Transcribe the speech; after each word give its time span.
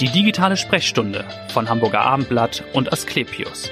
Die 0.00 0.08
digitale 0.08 0.56
Sprechstunde 0.56 1.24
von 1.48 1.68
Hamburger 1.68 2.02
Abendblatt 2.02 2.62
und 2.72 2.92
Asklepios. 2.92 3.68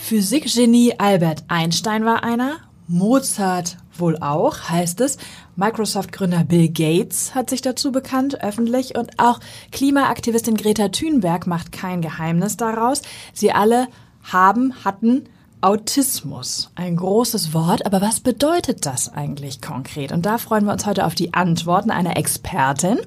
Physikgenie 0.00 0.94
Albert 0.96 1.44
Einstein 1.48 2.06
war 2.06 2.24
einer, 2.24 2.56
Mozart 2.88 3.76
wohl 3.98 4.16
auch, 4.16 4.70
heißt 4.70 5.02
es. 5.02 5.18
Microsoft-Gründer 5.56 6.44
Bill 6.44 6.70
Gates 6.70 7.34
hat 7.34 7.50
sich 7.50 7.60
dazu 7.60 7.92
bekannt, 7.92 8.42
öffentlich. 8.42 8.96
Und 8.96 9.18
auch 9.18 9.40
Klimaaktivistin 9.72 10.56
Greta 10.56 10.88
Thunberg 10.88 11.46
macht 11.46 11.70
kein 11.70 12.00
Geheimnis 12.00 12.56
daraus. 12.56 13.02
Sie 13.34 13.52
alle 13.52 13.88
haben, 14.22 14.72
hatten 14.86 15.24
Autismus. 15.60 16.70
Ein 16.76 16.96
großes 16.96 17.52
Wort, 17.52 17.84
aber 17.84 18.00
was 18.00 18.20
bedeutet 18.20 18.86
das 18.86 19.12
eigentlich 19.12 19.60
konkret? 19.60 20.12
Und 20.12 20.24
da 20.24 20.38
freuen 20.38 20.64
wir 20.64 20.72
uns 20.72 20.86
heute 20.86 21.04
auf 21.04 21.14
die 21.14 21.34
Antworten 21.34 21.90
einer 21.90 22.16
Expertin. 22.16 23.00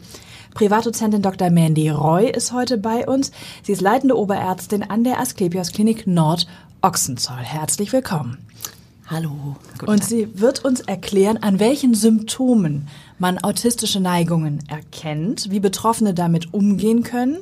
Privatdozentin 0.53 1.21
Dr. 1.21 1.49
Mandy 1.49 1.89
Roy 1.89 2.29
ist 2.29 2.53
heute 2.53 2.77
bei 2.77 3.07
uns. 3.07 3.31
Sie 3.63 3.71
ist 3.71 3.81
leitende 3.81 4.17
Oberärztin 4.17 4.83
an 4.83 5.03
der 5.03 5.19
Asklepios 5.19 5.71
Klinik 5.71 6.05
Nord 6.05 6.47
Ochsenzoll. 6.81 7.37
Herzlich 7.37 7.91
willkommen. 7.91 8.37
Hallo. 9.07 9.55
Und 9.85 10.03
sie 10.03 10.39
wird 10.39 10.63
uns 10.63 10.79
erklären, 10.79 11.37
an 11.37 11.59
welchen 11.59 11.93
Symptomen 11.93 12.87
man 13.19 13.37
autistische 13.37 13.99
Neigungen 13.99 14.59
erkennt, 14.69 15.49
wie 15.49 15.59
Betroffene 15.59 16.13
damit 16.13 16.53
umgehen 16.53 17.03
können 17.03 17.37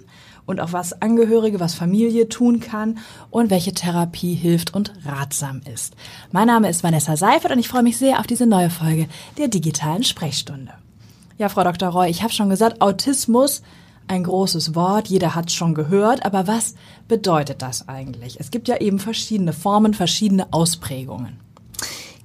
und 0.46 0.60
auch 0.60 0.74
was 0.74 1.02
Angehörige, 1.02 1.60
was 1.60 1.74
Familie 1.74 2.30
tun 2.30 2.62
kann 2.62 2.98
und 3.30 3.50
welche 3.50 3.74
Therapie 3.74 4.34
hilft 4.34 4.74
und 4.74 4.94
ratsam 5.05 5.62
ist. 5.72 5.96
Mein 6.32 6.48
Name 6.48 6.70
ist 6.70 6.84
Vanessa 6.84 7.16
Seifert 7.18 7.52
und 7.52 7.60
ich 7.60 7.68
freue 7.68 7.84
mich 7.84 7.98
sehr 7.98 8.20
auf 8.20 8.28
diese 8.28 8.48
neue 8.48 8.70
Folge 8.70 9.08
der 9.38 9.50
digitalen 9.50 10.04
Sprechstunde. 10.04 10.72
Ja, 11.41 11.50
Frau 11.50 11.63
Dr. 11.63 11.90
Roy, 11.90 12.08
ich 12.08 12.22
habe 12.22 12.31
schon 12.31 12.52
gesagt, 12.52 12.81
Autismus, 12.84 13.63
ein 14.08 14.26
großes 14.26 14.76
Wort, 14.76 15.08
jeder 15.08 15.34
hat 15.34 15.48
es 15.48 15.55
schon 15.55 15.73
gehört, 15.73 16.23
aber 16.23 16.45
was 16.45 16.76
bedeutet 17.07 17.63
das 17.63 17.90
eigentlich? 17.90 18.40
Es 18.40 18.52
gibt 18.52 18.68
ja 18.68 18.77
eben 18.77 18.99
verschiedene 18.99 19.51
Formen, 19.51 19.96
verschiedene 19.96 20.54
Ausprägungen. 20.54 21.40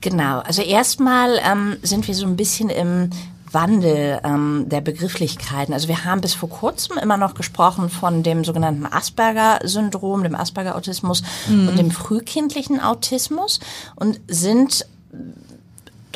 Genau, 0.03 0.41
also 0.41 0.61
erstmal 0.61 1.41
ähm, 1.51 1.79
sind 1.81 2.07
wir 2.07 2.15
so 2.15 2.27
ein 2.27 2.37
bisschen 2.37 2.69
im 2.69 3.09
Wandel 3.51 4.21
ähm, 4.23 4.67
der 4.69 4.83
Begrifflichkeiten. 4.83 5.73
Also 5.73 5.89
wir 5.89 6.05
haben 6.05 6.21
bis 6.21 6.35
vor 6.35 6.51
kurzem 6.51 6.99
immer 6.99 7.17
noch 7.17 7.33
gesprochen 7.33 7.89
von 7.89 8.23
dem 8.23 8.45
sogenannten 8.45 8.85
Asperger-Syndrom, 8.85 10.25
dem 10.25 10.35
Asperger-Autismus 10.35 11.23
mhm. 11.49 11.69
und 11.69 11.79
dem 11.79 11.91
frühkindlichen 11.91 12.83
Autismus 12.83 13.61
und 13.95 14.21
sind 14.29 14.85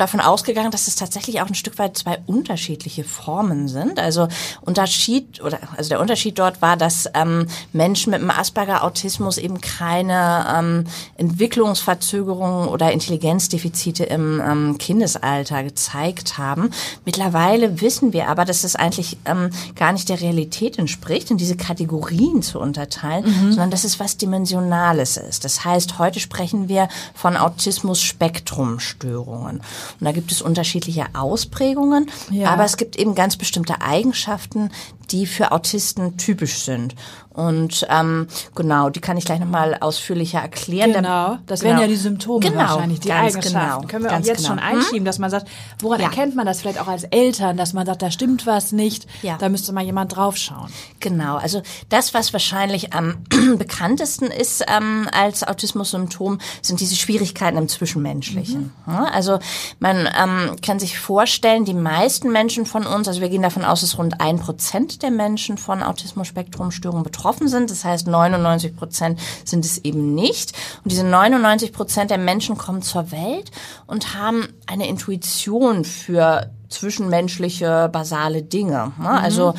davon 0.01 0.19
ausgegangen, 0.19 0.71
dass 0.71 0.87
es 0.87 0.95
tatsächlich 0.95 1.41
auch 1.41 1.47
ein 1.47 1.55
Stück 1.55 1.77
weit 1.77 1.97
zwei 1.97 2.17
unterschiedliche 2.25 3.03
Formen 3.03 3.67
sind. 3.67 3.99
Also 3.99 4.29
Unterschied 4.61 5.43
oder 5.43 5.59
also 5.77 5.89
der 5.89 5.99
Unterschied 5.99 6.39
dort 6.39 6.59
war, 6.61 6.75
dass 6.75 7.07
ähm, 7.13 7.45
Menschen 7.71 8.09
mit 8.11 8.19
einem 8.19 8.31
Asperger-Autismus 8.31 9.37
eben 9.37 9.61
keine 9.61 10.45
ähm, 10.57 10.85
Entwicklungsverzögerungen 11.17 12.67
oder 12.67 12.91
Intelligenzdefizite 12.91 14.05
im 14.05 14.41
ähm, 14.43 14.79
Kindesalter 14.79 15.63
gezeigt 15.63 16.39
haben. 16.39 16.71
Mittlerweile 17.05 17.81
wissen 17.81 18.11
wir 18.11 18.27
aber, 18.27 18.45
dass 18.45 18.63
es 18.63 18.75
eigentlich 18.75 19.19
ähm, 19.25 19.51
gar 19.75 19.93
nicht 19.93 20.09
der 20.09 20.19
Realität 20.19 20.79
entspricht, 20.79 21.29
in 21.29 21.37
diese 21.37 21.57
Kategorien 21.57 22.41
zu 22.41 22.59
unterteilen, 22.59 23.25
mhm. 23.25 23.51
sondern 23.51 23.69
dass 23.69 23.83
es 23.83 23.99
was 23.99 24.17
Dimensionales 24.17 25.17
ist. 25.17 25.45
Das 25.45 25.63
heißt, 25.63 25.99
heute 25.99 26.19
sprechen 26.19 26.69
wir 26.69 26.89
von 27.13 27.37
Autismus-Spektrumstörungen. 27.37 29.61
Und 29.99 30.05
da 30.05 30.11
gibt 30.11 30.31
es 30.31 30.41
unterschiedliche 30.41 31.05
Ausprägungen, 31.13 32.09
ja. 32.29 32.49
aber 32.49 32.65
es 32.65 32.77
gibt 32.77 32.95
eben 32.95 33.15
ganz 33.15 33.37
bestimmte 33.37 33.81
Eigenschaften, 33.81 34.71
die 35.11 35.25
für 35.25 35.51
Autisten 35.51 36.17
typisch 36.17 36.59
sind. 36.59 36.95
Und 37.33 37.87
ähm, 37.89 38.27
genau, 38.55 38.89
die 38.89 38.99
kann 38.99 39.15
ich 39.15 39.23
gleich 39.23 39.39
nochmal 39.39 39.77
ausführlicher 39.79 40.39
erklären. 40.39 40.91
Genau, 40.91 41.37
das 41.45 41.61
genau. 41.61 41.71
wären 41.71 41.81
ja 41.81 41.87
die 41.87 41.95
Symptome 41.95 42.41
genau, 42.41 42.57
wahrscheinlich, 42.57 42.99
die 42.99 43.13
Eigenschaften. 43.13 43.53
Genau, 43.53 43.87
Können 43.87 44.03
wir 44.03 44.11
auch 44.11 44.19
jetzt 44.19 44.37
genau. 44.37 44.49
schon 44.49 44.59
einschieben, 44.59 44.99
hm? 44.99 45.05
dass 45.05 45.17
man 45.17 45.29
sagt, 45.29 45.47
woran 45.79 46.01
ja. 46.01 46.07
erkennt 46.07 46.35
man 46.35 46.45
das 46.45 46.59
vielleicht 46.59 46.79
auch 46.79 46.87
als 46.87 47.03
Eltern, 47.05 47.55
dass 47.55 47.71
man 47.71 47.85
sagt, 47.85 48.01
da 48.01 48.11
stimmt 48.11 48.45
was 48.47 48.73
nicht, 48.73 49.07
ja. 49.21 49.37
da 49.37 49.47
müsste 49.47 49.71
mal 49.71 49.83
jemand 49.83 50.15
draufschauen. 50.15 50.69
Genau, 50.99 51.37
also 51.37 51.61
das, 51.87 52.13
was 52.13 52.33
wahrscheinlich 52.33 52.93
am 52.93 53.23
bekanntesten 53.57 54.25
ist 54.25 54.65
ähm, 54.67 55.07
als 55.13 55.47
Autismus-Symptom, 55.47 56.39
sind 56.61 56.81
diese 56.81 56.97
Schwierigkeiten 56.97 57.57
im 57.57 57.69
Zwischenmenschlichen. 57.69 58.73
Mhm. 58.85 58.93
Also 58.93 59.39
man 59.81 60.07
ähm, 60.17 60.55
kann 60.61 60.79
sich 60.79 60.97
vorstellen, 60.97 61.65
die 61.65 61.73
meisten 61.73 62.31
Menschen 62.31 62.65
von 62.65 62.85
uns, 62.85 63.07
also 63.07 63.19
wir 63.19 63.29
gehen 63.29 63.41
davon 63.41 63.65
aus, 63.65 63.81
dass 63.81 63.97
rund 63.97 64.21
ein 64.21 64.39
Prozent 64.39 65.03
der 65.03 65.11
Menschen 65.11 65.57
von 65.57 65.83
Autismus-Spektrum-Störungen 65.83 67.03
betroffen 67.03 67.41
betroffen 67.41 67.47
sind. 67.47 67.69
Das 67.71 67.85
heißt, 67.85 68.07
99 68.07 68.75
Prozent 68.75 69.19
sind 69.45 69.65
es 69.65 69.79
eben 69.79 70.13
nicht. 70.15 70.53
Und 70.83 70.91
diese 70.91 71.03
99 71.03 71.71
Prozent 71.71 72.11
der 72.11 72.17
Menschen 72.17 72.57
kommen 72.57 72.81
zur 72.81 73.11
Welt 73.11 73.51
und 73.87 74.15
haben 74.15 74.47
eine 74.67 74.87
Intuition 74.87 75.85
für 75.85 76.49
zwischenmenschliche, 76.71 77.89
basale 77.91 78.41
Dinge. 78.43 78.91
Ne? 78.97 79.03
Mhm. 79.03 79.05
Also 79.07 79.53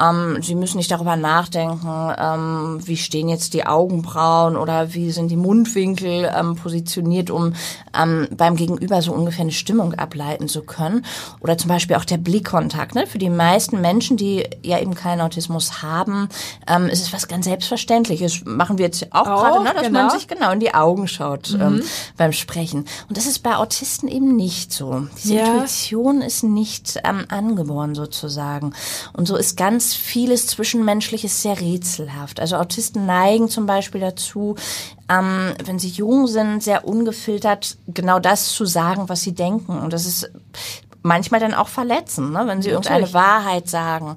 ähm, 0.00 0.38
Sie 0.42 0.54
müssen 0.54 0.78
nicht 0.78 0.90
darüber 0.90 1.16
nachdenken, 1.16 2.14
ähm, 2.18 2.80
wie 2.84 2.96
stehen 2.96 3.28
jetzt 3.28 3.54
die 3.54 3.66
Augenbrauen 3.66 4.56
oder 4.56 4.94
wie 4.94 5.10
sind 5.12 5.28
die 5.28 5.36
Mundwinkel 5.36 6.30
ähm, 6.36 6.56
positioniert, 6.56 7.30
um 7.30 7.54
ähm, 7.96 8.26
beim 8.36 8.56
Gegenüber 8.56 9.02
so 9.02 9.12
ungefähr 9.12 9.42
eine 9.42 9.52
Stimmung 9.52 9.94
ableiten 9.94 10.48
zu 10.48 10.62
können. 10.62 11.04
Oder 11.40 11.58
zum 11.58 11.68
Beispiel 11.68 11.96
auch 11.96 12.04
der 12.04 12.16
Blickkontakt. 12.16 12.94
Ne? 12.94 13.06
Für 13.06 13.18
die 13.18 13.30
meisten 13.30 13.80
Menschen, 13.80 14.16
die 14.16 14.44
ja 14.62 14.80
eben 14.80 14.94
keinen 14.94 15.20
Autismus 15.20 15.82
haben, 15.82 16.28
ähm, 16.66 16.86
ist 16.86 17.02
es 17.02 17.12
was 17.12 17.28
ganz 17.28 17.44
Selbstverständliches. 17.44 18.44
Machen 18.44 18.78
wir 18.78 18.86
jetzt 18.86 19.12
auch, 19.12 19.26
auch 19.26 19.42
gerade, 19.42 19.62
ne? 19.62 19.74
dass 19.74 19.86
genau. 19.86 20.00
man 20.00 20.10
sich 20.10 20.26
genau 20.26 20.50
in 20.52 20.60
die 20.60 20.74
Augen 20.74 21.06
schaut 21.06 21.52
mhm. 21.52 21.60
ähm, 21.60 21.82
beim 22.16 22.32
Sprechen. 22.32 22.86
Und 23.08 23.16
das 23.16 23.26
ist 23.26 23.40
bei 23.40 23.56
Autisten 23.56 24.08
eben 24.08 24.34
nicht 24.34 24.72
so. 24.72 25.06
Diese 25.22 25.34
ja. 25.36 25.46
Intuition 25.46 26.20
ist 26.20 26.42
nicht 26.54 27.00
ähm, 27.04 27.26
angeboren 27.28 27.94
sozusagen. 27.94 28.72
Und 29.12 29.26
so 29.26 29.36
ist 29.36 29.56
ganz 29.56 29.94
vieles 29.94 30.46
Zwischenmenschliches 30.46 31.42
sehr 31.42 31.60
rätselhaft. 31.60 32.40
Also 32.40 32.56
Autisten 32.56 33.06
neigen 33.06 33.48
zum 33.48 33.66
Beispiel 33.66 34.00
dazu, 34.00 34.56
ähm, 35.08 35.52
wenn 35.64 35.78
sie 35.78 35.88
jung 35.88 36.26
sind, 36.26 36.62
sehr 36.62 36.86
ungefiltert 36.86 37.76
genau 37.88 38.18
das 38.20 38.48
zu 38.50 38.64
sagen, 38.64 39.08
was 39.08 39.22
sie 39.22 39.34
denken. 39.34 39.78
Und 39.78 39.92
das 39.92 40.06
ist 40.06 40.30
manchmal 41.02 41.40
dann 41.40 41.54
auch 41.54 41.68
verletzend, 41.68 42.32
ne? 42.32 42.46
wenn 42.46 42.62
sie 42.62 42.70
Natürlich. 42.70 42.72
irgendeine 42.72 43.12
Wahrheit 43.12 43.68
sagen. 43.68 44.14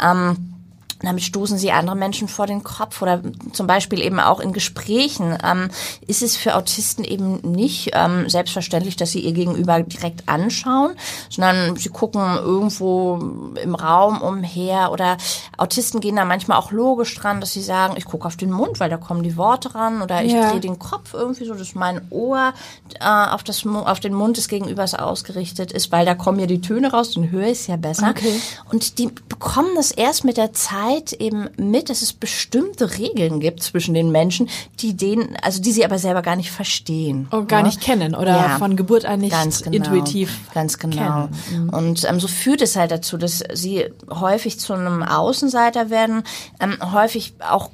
Ähm, 0.00 0.57
damit 1.00 1.22
stoßen 1.22 1.58
sie 1.58 1.70
andere 1.70 1.96
Menschen 1.96 2.28
vor 2.28 2.46
den 2.46 2.64
Kopf 2.64 3.02
oder 3.02 3.20
zum 3.52 3.66
Beispiel 3.66 4.00
eben 4.02 4.18
auch 4.18 4.40
in 4.40 4.52
Gesprächen 4.52 5.38
ähm, 5.44 5.70
ist 6.06 6.22
es 6.22 6.36
für 6.36 6.56
Autisten 6.56 7.04
eben 7.04 7.40
nicht 7.42 7.90
ähm, 7.94 8.28
selbstverständlich, 8.28 8.96
dass 8.96 9.12
sie 9.12 9.20
ihr 9.20 9.32
Gegenüber 9.32 9.80
direkt 9.82 10.28
anschauen, 10.28 10.92
sondern 11.30 11.76
sie 11.76 11.88
gucken 11.88 12.36
irgendwo 12.36 13.18
im 13.62 13.74
Raum 13.74 14.20
umher 14.20 14.90
oder 14.90 15.16
Autisten 15.56 16.00
gehen 16.00 16.16
da 16.16 16.24
manchmal 16.24 16.58
auch 16.58 16.72
logisch 16.72 17.14
dran, 17.14 17.40
dass 17.40 17.52
sie 17.52 17.62
sagen, 17.62 17.94
ich 17.96 18.04
gucke 18.04 18.26
auf 18.26 18.36
den 18.36 18.50
Mund, 18.50 18.80
weil 18.80 18.90
da 18.90 18.96
kommen 18.96 19.22
die 19.22 19.36
Worte 19.36 19.74
ran 19.74 20.02
oder 20.02 20.22
ich 20.22 20.32
ja. 20.32 20.50
drehe 20.50 20.60
den 20.60 20.78
Kopf 20.78 21.14
irgendwie 21.14 21.44
so, 21.44 21.54
dass 21.54 21.74
mein 21.74 22.00
Ohr 22.10 22.52
äh, 23.00 23.04
auf, 23.04 23.44
das, 23.44 23.64
auf 23.66 24.00
den 24.00 24.14
Mund 24.14 24.36
des 24.36 24.48
Gegenübers 24.48 24.94
ausgerichtet 24.94 25.70
ist, 25.70 25.92
weil 25.92 26.04
da 26.04 26.14
kommen 26.14 26.40
ja 26.40 26.46
die 26.46 26.60
Töne 26.60 26.90
raus, 26.90 27.12
dann 27.12 27.30
höre 27.30 27.46
ich 27.46 27.60
es 27.60 27.66
ja 27.68 27.76
besser. 27.76 28.08
Okay. 28.10 28.40
Und 28.70 28.98
die 28.98 29.10
bekommen 29.28 29.70
das 29.76 29.92
erst 29.92 30.24
mit 30.24 30.36
der 30.36 30.52
Zeit 30.52 30.87
Zeit 30.88 31.12
eben 31.12 31.48
mit, 31.56 31.90
dass 31.90 32.02
es 32.02 32.12
bestimmte 32.12 32.98
Regeln 32.98 33.40
gibt 33.40 33.62
zwischen 33.62 33.94
den 33.94 34.10
Menschen, 34.10 34.48
die 34.80 34.96
denen, 34.96 35.36
also 35.42 35.60
die 35.60 35.72
sie 35.72 35.84
aber 35.84 35.98
selber 35.98 36.22
gar 36.22 36.36
nicht 36.36 36.50
verstehen. 36.50 37.28
Und 37.30 37.48
gar 37.48 37.60
ja? 37.60 37.66
nicht 37.66 37.80
kennen 37.80 38.14
oder 38.14 38.36
ja, 38.36 38.58
von 38.58 38.76
Geburt 38.76 39.04
an 39.04 39.20
nicht 39.20 39.32
ganz 39.32 39.62
genau, 39.62 39.76
intuitiv. 39.76 40.38
Ganz 40.54 40.78
genau. 40.78 41.28
Mhm. 41.50 41.68
Und 41.70 42.04
ähm, 42.08 42.20
so 42.20 42.28
führt 42.28 42.62
es 42.62 42.76
halt 42.76 42.90
dazu, 42.90 43.16
dass 43.16 43.42
sie 43.52 43.86
häufig 44.10 44.58
zu 44.58 44.74
einem 44.74 45.02
Außenseiter 45.02 45.90
werden, 45.90 46.22
ähm, 46.60 46.76
häufig 46.92 47.34
auch 47.48 47.70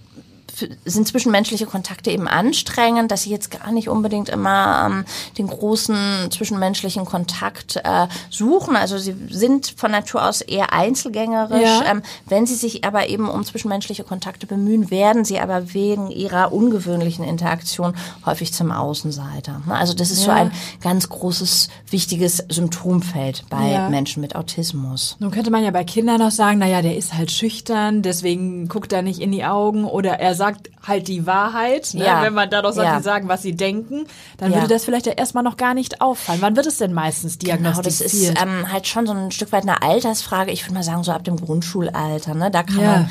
sind 0.85 1.09
zwischenmenschliche 1.09 1.67
Kontakte 1.67 2.11
eben 2.11 2.29
anstrengend, 2.29 3.11
dass 3.11 3.23
sie 3.23 3.31
jetzt 3.31 3.51
gar 3.51 3.73
nicht 3.73 3.89
unbedingt 3.89 4.29
immer 4.29 4.87
ähm, 4.87 5.05
den 5.39 5.47
großen 5.47 6.31
zwischenmenschlichen 6.31 7.05
Kontakt 7.05 7.77
äh, 7.77 8.07
suchen. 8.31 8.77
Also 8.77 8.99
sie 8.99 9.15
sind 9.31 9.75
von 9.77 9.91
Natur 9.91 10.27
aus 10.29 10.41
eher 10.41 10.73
einzelgängerisch. 10.73 11.63
Ja. 11.63 11.85
Ähm, 11.91 12.03
wenn 12.27 12.47
sie 12.47 12.55
sich 12.55 12.85
aber 12.85 13.09
eben 13.09 13.29
um 13.29 13.45
zwischenmenschliche 13.45 14.05
Kontakte 14.05 14.47
bemühen, 14.47 14.91
werden 14.91 15.25
sie 15.25 15.39
aber 15.39 15.75
wegen 15.75 16.11
ihrer 16.11 16.53
ungewöhnlichen 16.53 17.25
Interaktion 17.25 17.95
häufig 18.25 18.53
zum 18.53 18.71
Außenseiter. 18.71 19.63
Ne? 19.67 19.75
Also 19.75 19.95
das 19.95 20.11
ist 20.11 20.21
ja. 20.21 20.25
so 20.25 20.31
ein 20.31 20.53
ganz 20.83 21.09
großes, 21.09 21.69
wichtiges 21.91 22.45
Symptomfeld 22.49 23.45
bei 23.51 23.73
ja. 23.73 23.89
Menschen 23.89 24.21
mit 24.21 24.37
Autismus. 24.37 25.17
Nun 25.19 25.31
könnte 25.31 25.51
man 25.51 25.65
ja 25.65 25.71
bei 25.71 25.85
Kindern 25.85 26.19
noch 26.19 26.31
sagen, 26.31 26.59
naja, 26.59 26.83
der 26.83 26.97
ist 26.97 27.15
halt 27.15 27.31
schüchtern, 27.31 28.03
deswegen 28.03 28.69
guckt 28.69 28.93
er 28.93 29.03
nicht 29.03 29.21
in 29.21 29.33
die 29.33 29.45
Augen 29.45 29.85
oder 29.85 30.21
er 30.21 30.35
sagt, 30.35 30.44
sagt 30.45 30.71
halt 30.87 31.09
die 31.09 31.27
Wahrheit, 31.27 31.95
ne? 31.95 32.05
Ja. 32.05 32.23
wenn 32.23 32.35
man 32.35 32.51
da 32.51 32.61
doch 32.63 32.73
sagt, 32.73 32.87
Ja. 32.89 32.97
die 32.99 33.03
sagen, 33.03 33.29
was 33.29 33.43
sie 33.43 33.57
denken, 33.57 34.07
dann 34.39 34.51
Ja. 34.53 34.59
würde 34.59 34.69
das 34.75 34.85
vielleicht 34.85 35.07
ja 35.07 35.13
erstmal 35.13 35.43
noch 35.45 35.57
gar 35.57 35.73
nicht 35.75 36.01
auffallen. 36.01 36.41
Wann 36.43 36.57
wird 36.57 36.67
es 36.67 36.79
denn 36.79 36.93
meistens 36.93 37.39
Genau, 37.39 37.55
das 37.57 37.61
diagnostiziert? 37.81 38.35
ist 38.39 38.43
ähm, 38.43 38.71
halt 38.73 38.87
schon 38.87 39.07
so 39.07 39.13
ein 39.13 39.31
Stück 39.31 39.53
weit 39.53 39.63
eine 39.63 39.83
Altersfrage. 39.83 40.51
Ich 40.53 40.65
würde 40.65 40.75
mal 40.75 40.83
sagen, 40.83 41.03
so 41.05 41.13
ab 41.13 41.25
dem 41.25 41.37
Grundschulalter. 41.37 42.35
Ne? 42.35 42.51
Da 42.51 42.63
kann 42.63 42.85
man, 42.85 43.11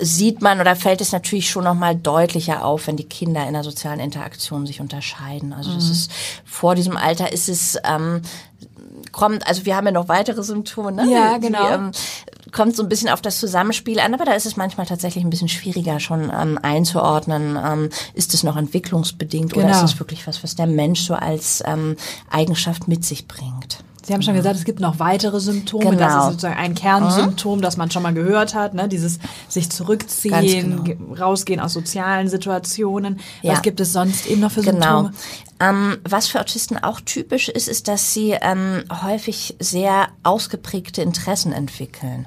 sieht 0.00 0.42
man 0.42 0.60
oder 0.60 0.76
fällt 0.76 1.00
es 1.00 1.12
natürlich 1.12 1.48
schon 1.48 1.64
noch 1.64 1.74
mal 1.74 1.94
deutlicher 1.94 2.64
auf, 2.64 2.86
wenn 2.86 2.96
die 2.96 3.04
Kinder 3.08 3.46
in 3.46 3.54
der 3.54 3.64
sozialen 3.64 4.00
Interaktion 4.00 4.66
sich 4.66 4.80
unterscheiden. 4.80 5.52
Also 5.52 5.70
Mhm. 5.70 5.74
das 5.76 5.88
ist 5.90 6.10
vor 6.44 6.74
diesem 6.74 6.96
Alter 6.96 7.32
ist 7.32 7.48
es 7.48 7.78
ähm, 7.84 8.22
kommt, 9.14 9.46
also 9.46 9.64
wir 9.64 9.76
haben 9.76 9.86
ja 9.86 9.92
noch 9.92 10.08
weitere 10.08 10.42
Symptome, 10.42 10.92
ne? 10.92 11.06
Ja, 11.10 11.38
Die, 11.38 11.46
genau. 11.46 11.68
ähm, 11.70 11.90
kommt 12.52 12.76
so 12.76 12.82
ein 12.82 12.88
bisschen 12.88 13.08
auf 13.08 13.22
das 13.22 13.38
Zusammenspiel 13.38 13.98
an, 14.00 14.12
aber 14.14 14.24
da 14.24 14.32
ist 14.32 14.46
es 14.46 14.56
manchmal 14.56 14.86
tatsächlich 14.86 15.24
ein 15.24 15.30
bisschen 15.30 15.48
schwieriger 15.48 15.98
schon 16.00 16.30
ähm, 16.34 16.58
einzuordnen. 16.62 17.58
Ähm, 17.62 17.88
ist 18.14 18.34
es 18.34 18.42
noch 18.42 18.56
entwicklungsbedingt 18.56 19.54
oder 19.56 19.66
Genau. 19.66 19.76
ist 19.84 19.92
es 19.94 19.98
wirklich 19.98 20.26
was, 20.26 20.42
was 20.44 20.54
der 20.56 20.66
Mensch 20.66 21.00
so 21.02 21.14
als 21.14 21.62
ähm, 21.66 21.96
Eigenschaft 22.30 22.86
mit 22.88 23.04
sich 23.04 23.26
bringt? 23.26 23.78
Sie 24.06 24.12
haben 24.12 24.22
schon 24.22 24.34
gesagt, 24.34 24.56
es 24.56 24.64
gibt 24.64 24.80
noch 24.80 24.98
weitere 24.98 25.40
Symptome. 25.40 25.84
Genau. 25.84 25.96
Das 25.98 26.14
ist 26.16 26.24
sozusagen 26.30 26.56
ein 26.58 26.74
Kernsymptom, 26.74 27.62
das 27.62 27.76
man 27.78 27.90
schon 27.90 28.02
mal 28.02 28.12
gehört 28.12 28.54
hat. 28.54 28.74
Ne? 28.74 28.86
Dieses 28.88 29.18
sich 29.48 29.70
zurückziehen, 29.70 30.82
genau. 30.82 30.82
ge- 30.82 30.98
rausgehen 31.18 31.58
aus 31.60 31.72
sozialen 31.72 32.28
Situationen. 32.28 33.20
Ja. 33.42 33.52
Was 33.52 33.62
gibt 33.62 33.80
es 33.80 33.92
sonst 33.92 34.26
eben 34.26 34.40
noch 34.42 34.50
für 34.50 34.60
Genau. 34.60 35.04
Symptome? 35.04 35.12
Ähm, 35.60 35.96
was 36.06 36.26
für 36.26 36.40
Autisten 36.40 36.76
auch 36.82 37.00
typisch 37.00 37.48
ist, 37.48 37.68
ist, 37.68 37.88
dass 37.88 38.12
sie 38.12 38.32
ähm, 38.40 38.84
häufig 39.02 39.56
sehr 39.60 40.08
ausgeprägte 40.22 41.00
Interessen 41.00 41.52
entwickeln. 41.52 42.26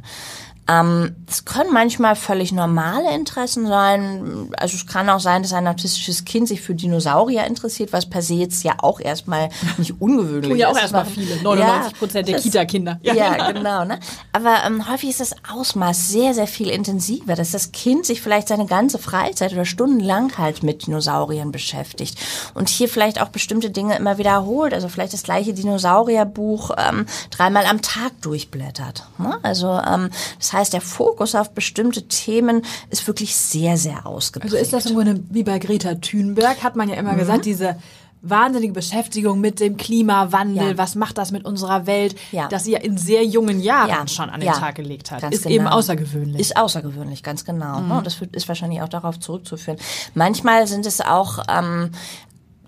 Ähm, 0.70 1.16
es 1.30 1.46
können 1.46 1.72
manchmal 1.72 2.16
völlig 2.16 2.52
normale 2.52 3.14
Interessen 3.16 3.68
sein. 3.68 4.50
Also 4.58 4.76
es 4.76 4.86
kann 4.86 5.10
auch 5.10 5.20
sein, 5.20 5.42
dass 5.42 5.54
ein 5.54 5.68
autistisches 5.68 6.26
Kind 6.26 6.48
sich 6.48 6.62
für 6.62 6.76
Dinosaurier 6.76 7.46
interessiert, 7.46 7.94
was 7.94 8.06
per 8.10 8.22
se 8.22 8.34
jetzt 8.36 8.64
ja 8.64 8.74
auch 8.80 9.00
erstmal 9.00 9.50
nicht 9.78 10.00
ungewöhnlich 10.02 10.50
Tun 10.52 10.58
ja 10.60 10.68
auch 10.70 10.76
ist. 10.76 10.82
erstmal 10.82 11.02
Aber- 11.04 11.12
viele, 11.12 11.42
99 11.42 11.98
Prozent 12.00 12.28
der 12.28 12.40
Kita-Kinder. 12.40 13.00
Ja, 13.02 13.14
Ja. 13.14 13.52
genau. 13.52 13.86
Ne? 13.86 14.00
Aber 14.34 14.58
ähm, 14.66 14.90
häufig 14.90 15.10
ist 15.12 15.20
das 15.22 15.36
Ausmaß 15.50 16.10
sehr, 16.10 16.34
sehr 16.34 16.48
viel 16.48 16.70
intensiver, 16.70 17.36
dass 17.36 17.52
das 17.52 17.72
Kind 17.72 18.06
sich 18.06 18.22
vielleicht 18.22 18.48
seine 18.50 18.66
ganze 18.66 18.98
Freizeit 19.00 19.54
oder 19.54 19.66
stundenlang 19.66 20.38
halt 20.38 20.64
mit 20.64 20.86
Dinosauriern 20.88 21.52
beschäftigt 21.52 22.18
und 22.54 22.68
hier 22.70 22.90
vielleicht 22.90 23.22
auch 23.22 23.30
bestimmte 23.30 23.70
Dinge 23.70 23.96
immer 23.98 24.18
wiederholt. 24.18 24.74
Also 24.74 24.90
vielleicht 24.90 25.14
das 25.14 25.24
gleiche 25.24 25.54
Dinosaurierbuch 25.54 26.72
ähm, 26.78 27.06
dreimal 27.32 27.66
am 27.66 27.82
Tag 27.82 28.22
durchblättert. 28.22 29.04
Ne? 29.18 29.38
Also 29.44 29.70
ähm, 29.88 30.10
das 30.40 30.54
heißt, 30.54 30.57
der 30.66 30.82
Fokus 30.82 31.36
auf 31.36 31.52
bestimmte 31.52 32.08
Themen 32.08 32.64
ist 32.90 33.06
wirklich 33.08 33.36
sehr, 33.36 33.78
sehr 33.78 34.06
ausgeprägt. 34.06 34.54
Also 34.54 34.64
ist 34.64 34.74
das 34.74 34.86
im 34.88 34.96
Grunde 34.96 35.24
wie 35.30 35.44
bei 35.44 35.60
Greta 35.60 35.96
Thunberg, 35.96 36.64
hat 36.64 36.76
man 36.76 36.90
ja 36.90 36.96
immer 36.96 37.16
gesagt, 37.16 37.46
diese 37.46 37.78
wahnsinnige 38.24 38.74
Beschäftigung 38.74 39.40
mit 39.40 39.60
dem 39.60 39.78
Klimawandel, 39.78 40.70
Ja. 40.72 40.78
was 40.78 40.96
macht 40.96 41.18
das 41.20 41.32
mit 41.32 41.46
unserer 41.46 41.86
Welt, 41.86 42.16
Ja. 42.32 42.48
dass 42.48 42.64
sie 42.64 42.72
ja 42.72 42.80
in 42.80 42.98
sehr 42.98 43.24
jungen 43.24 43.60
Jahren 43.62 43.90
Ja, 43.90 44.08
schon 44.08 44.30
an 44.32 44.40
den 44.42 44.52
Tag 44.52 44.76
gelegt 44.76 45.12
hat. 45.12 45.22
ganz 45.22 45.36
Ist 45.36 45.46
eben 45.46 45.66
genau. 45.66 45.78
außergewöhnlich. 45.78 46.42
Ist 46.42 46.58
außergewöhnlich, 46.58 47.22
ganz 47.22 47.46
genau. 47.46 47.80
ne? 47.80 47.98
Und 48.00 48.08
das 48.08 48.18
ist 48.32 48.48
wahrscheinlich 48.48 48.82
auch 48.82 48.90
darauf 48.90 49.20
zurückzuführen. 49.20 49.78
Manchmal 50.16 50.66
sind 50.68 50.86
es 50.88 51.00
auch 51.00 51.40
ähm, 51.48 51.92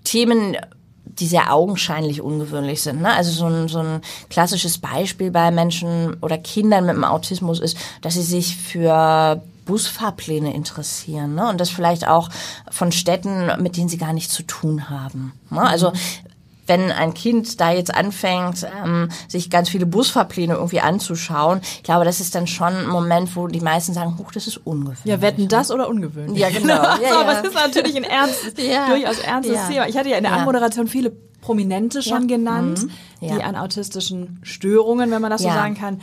Themen, 0.04 0.56
die 1.18 1.26
sehr 1.26 1.52
augenscheinlich 1.52 2.20
ungewöhnlich 2.20 2.82
sind. 2.82 3.02
Ne? 3.02 3.12
Also 3.12 3.30
so 3.30 3.46
ein, 3.46 3.68
so 3.68 3.80
ein 3.80 4.00
klassisches 4.28 4.78
Beispiel 4.78 5.30
bei 5.30 5.50
Menschen 5.50 6.16
oder 6.20 6.38
Kindern 6.38 6.86
mit 6.86 6.96
dem 6.96 7.04
Autismus 7.04 7.60
ist, 7.60 7.76
dass 8.02 8.14
sie 8.14 8.22
sich 8.22 8.56
für 8.56 9.42
Busfahrpläne 9.66 10.52
interessieren 10.52 11.34
ne? 11.34 11.48
und 11.48 11.60
das 11.60 11.70
vielleicht 11.70 12.06
auch 12.06 12.28
von 12.70 12.92
Städten, 12.92 13.50
mit 13.62 13.76
denen 13.76 13.88
sie 13.88 13.98
gar 13.98 14.12
nichts 14.12 14.34
zu 14.34 14.42
tun 14.42 14.90
haben. 14.90 15.32
Ne? 15.50 15.62
Also 15.62 15.92
wenn 16.70 16.90
ein 16.90 17.12
Kind 17.12 17.60
da 17.60 17.72
jetzt 17.72 17.94
anfängt, 17.94 18.66
ähm, 18.82 19.08
sich 19.28 19.50
ganz 19.50 19.68
viele 19.68 19.84
Busfahrpläne 19.84 20.54
irgendwie 20.54 20.80
anzuschauen, 20.80 21.60
ich 21.62 21.82
glaube, 21.82 22.04
das 22.06 22.20
ist 22.20 22.34
dann 22.34 22.46
schon 22.46 22.74
ein 22.74 22.86
Moment, 22.88 23.36
wo 23.36 23.46
die 23.48 23.60
meisten 23.60 23.92
sagen, 23.92 24.16
huch, 24.18 24.32
das 24.32 24.46
ist 24.46 24.56
ungewöhnlich. 24.64 25.04
ja, 25.04 25.20
wetten 25.20 25.48
das 25.48 25.70
oder 25.70 25.88
ungewöhnlich? 25.88 26.38
Ja, 26.40 26.48
genau. 26.48 26.82
Ja, 26.82 26.96
so, 26.96 27.02
ja. 27.02 27.20
aber 27.20 27.32
es 27.40 27.46
ist 27.48 27.54
natürlich 27.54 27.96
ein 27.96 28.04
ernstes, 28.04 28.54
Ja. 28.64 28.88
durchaus 28.88 29.18
ernstes 29.18 29.56
Ja. 29.56 29.68
Thema. 29.68 29.88
Ich 29.88 29.96
hatte 29.98 30.08
ja 30.08 30.16
in 30.16 30.22
der. 30.24 30.32
Anmoderation 30.32 30.86
viele 30.86 31.10
Prominente 31.40 32.02
schon 32.02 32.26
genannt, 32.28 32.84
Mhm. 32.84 32.90
Die 33.36 33.42
an 33.42 33.54
autistischen 33.54 34.40
Störungen, 34.42 35.10
wenn 35.10 35.20
man 35.20 35.30
das 35.30 35.42
so 35.42 35.48
sagen 35.48 35.74
kann, 35.74 36.00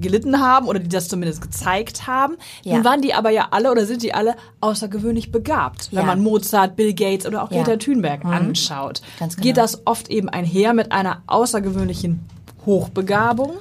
gelitten 0.00 0.40
haben 0.40 0.66
oder 0.68 0.78
die 0.78 0.88
das 0.88 1.08
zumindest 1.08 1.40
gezeigt 1.40 2.06
haben. 2.06 2.36
Ja. 2.62 2.74
Nun 2.76 2.84
waren 2.84 3.02
die 3.02 3.14
aber 3.14 3.30
ja 3.30 3.48
alle 3.50 3.70
oder 3.70 3.86
sind 3.86 4.02
die 4.02 4.14
alle 4.14 4.34
außergewöhnlich 4.60 5.32
begabt, 5.32 5.88
wenn 5.92 6.00
Ja. 6.00 6.06
man 6.06 6.20
Mozart, 6.22 6.76
Bill 6.76 6.92
Gates 6.94 7.26
oder 7.26 7.42
auch 7.42 7.50
Ja. 7.50 7.62
Greta 7.62 7.76
Thunberg 7.76 8.24
anschaut. 8.24 9.00
Ganz 9.18 9.36
Geht 9.36 9.54
genau. 9.54 9.62
das 9.62 9.86
oft 9.86 10.08
eben 10.08 10.28
einher 10.28 10.72
mit 10.74 10.92
einer 10.92 11.22
außergewöhnlichen 11.26 12.20
Hochbegabung? 12.66 13.52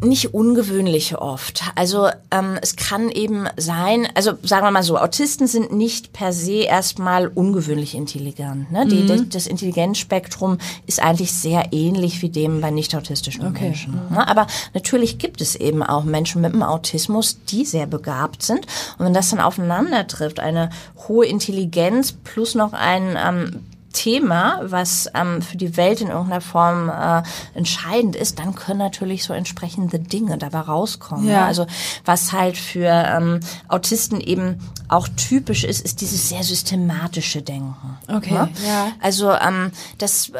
Nicht 0.00 0.32
ungewöhnlich 0.32 1.18
oft. 1.18 1.64
Also 1.74 2.08
ähm, 2.30 2.56
es 2.62 2.76
kann 2.76 3.10
eben 3.10 3.46
sein, 3.56 4.06
also 4.14 4.32
sagen 4.42 4.64
wir 4.64 4.70
mal 4.70 4.84
so, 4.84 4.96
Autisten 4.96 5.48
sind 5.48 5.72
nicht 5.72 6.12
per 6.12 6.32
se 6.32 6.62
erstmal 6.62 7.26
ungewöhnlich 7.26 7.96
intelligent. 7.96 8.70
Ne? 8.70 8.86
Die, 8.86 9.06
das, 9.06 9.28
das 9.28 9.46
Intelligenzspektrum 9.48 10.58
ist 10.86 11.02
eigentlich 11.02 11.32
sehr 11.32 11.72
ähnlich 11.72 12.22
wie 12.22 12.28
dem 12.28 12.60
bei 12.60 12.70
nicht 12.70 12.94
autistischen 12.94 13.46
Okay. 13.46 13.64
Menschen. 13.64 13.94
Ne? 14.10 14.28
Aber 14.28 14.46
natürlich 14.72 15.18
gibt 15.18 15.40
es 15.40 15.56
eben 15.56 15.82
auch 15.82 16.04
Menschen 16.04 16.42
mit 16.42 16.52
dem 16.52 16.62
Autismus, 16.62 17.38
die 17.48 17.64
sehr 17.64 17.86
begabt 17.86 18.44
sind. 18.44 18.66
Und 18.98 19.06
wenn 19.06 19.14
das 19.14 19.30
dann 19.30 19.40
aufeinander 19.40 20.06
trifft, 20.06 20.38
eine 20.38 20.70
hohe 21.08 21.26
Intelligenz 21.26 22.12
plus 22.12 22.54
noch 22.54 22.72
ein 22.72 23.18
ähm, 23.20 23.60
Thema, 23.98 24.60
was 24.62 25.10
ähm, 25.12 25.42
für 25.42 25.56
die 25.56 25.76
Welt 25.76 26.00
in 26.00 26.06
irgendeiner 26.06 26.40
Form 26.40 26.88
äh, 26.88 27.22
entscheidend 27.54 28.14
ist, 28.14 28.38
dann 28.38 28.54
können 28.54 28.78
natürlich 28.78 29.24
so 29.24 29.32
entsprechende 29.32 29.98
Dinge 29.98 30.38
dabei 30.38 30.60
rauskommen. 30.60 31.26
Ja. 31.26 31.40
Ne? 31.40 31.44
Also 31.46 31.66
was 32.04 32.32
halt 32.32 32.56
für 32.56 32.86
ähm, 32.86 33.40
Autisten 33.66 34.20
eben 34.20 34.60
auch 34.86 35.08
typisch 35.08 35.64
ist, 35.64 35.80
ist 35.84 36.00
dieses 36.00 36.28
sehr 36.28 36.44
systematische 36.44 37.42
Denken. 37.42 37.98
Okay, 38.06 38.34
Ne? 38.34 38.48
ja. 38.66 38.92
Also 39.00 39.32
ähm, 39.32 39.72
das 39.98 40.28
ähm, 40.28 40.34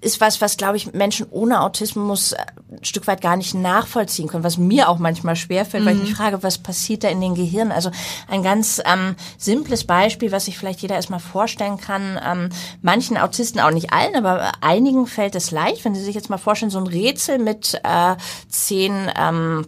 ist 0.00 0.22
was, 0.22 0.40
was 0.40 0.56
glaube 0.56 0.78
ich 0.78 0.94
Menschen 0.94 1.26
ohne 1.30 1.60
Autismus 1.60 2.32
äh, 2.32 2.38
ein 2.72 2.84
Stück 2.84 3.06
weit 3.06 3.20
gar 3.20 3.36
nicht 3.36 3.54
nachvollziehen 3.54 4.28
können, 4.28 4.44
was 4.44 4.56
mir 4.56 4.88
auch 4.88 4.98
manchmal 4.98 5.36
schwerfällt, 5.36 5.84
weil 5.84 5.96
ich 5.96 6.02
mich 6.02 6.14
frage, 6.14 6.42
was 6.42 6.58
passiert 6.58 7.04
da 7.04 7.08
in 7.08 7.20
den 7.20 7.34
Gehirnen? 7.34 7.72
Also 7.72 7.90
ein 8.28 8.42
ganz 8.42 8.80
ähm, 8.84 9.14
simples 9.38 9.84
Beispiel, 9.84 10.32
was 10.32 10.46
sich 10.46 10.58
vielleicht 10.58 10.80
jeder 10.80 10.96
erstmal 10.96 11.20
vorstellen 11.20 11.76
kann. 11.78 12.18
Ähm, 12.24 12.48
manchen 12.94 13.16
Autisten, 13.18 13.58
auch 13.60 13.72
nicht 13.72 13.92
allen, 13.92 14.14
aber 14.14 14.52
einigen 14.60 15.08
fällt 15.08 15.34
es 15.34 15.50
leicht, 15.50 15.84
wenn 15.84 15.96
Sie 15.96 16.00
sich 16.02 16.14
jetzt 16.14 16.30
mal 16.30 16.38
vorstellen, 16.38 16.70
so 16.70 16.78
ein 16.78 16.86
Rätsel 16.86 17.38
mit 17.38 17.80
äh, 17.82 18.14
zehn 18.48 19.10
ähm, 19.18 19.66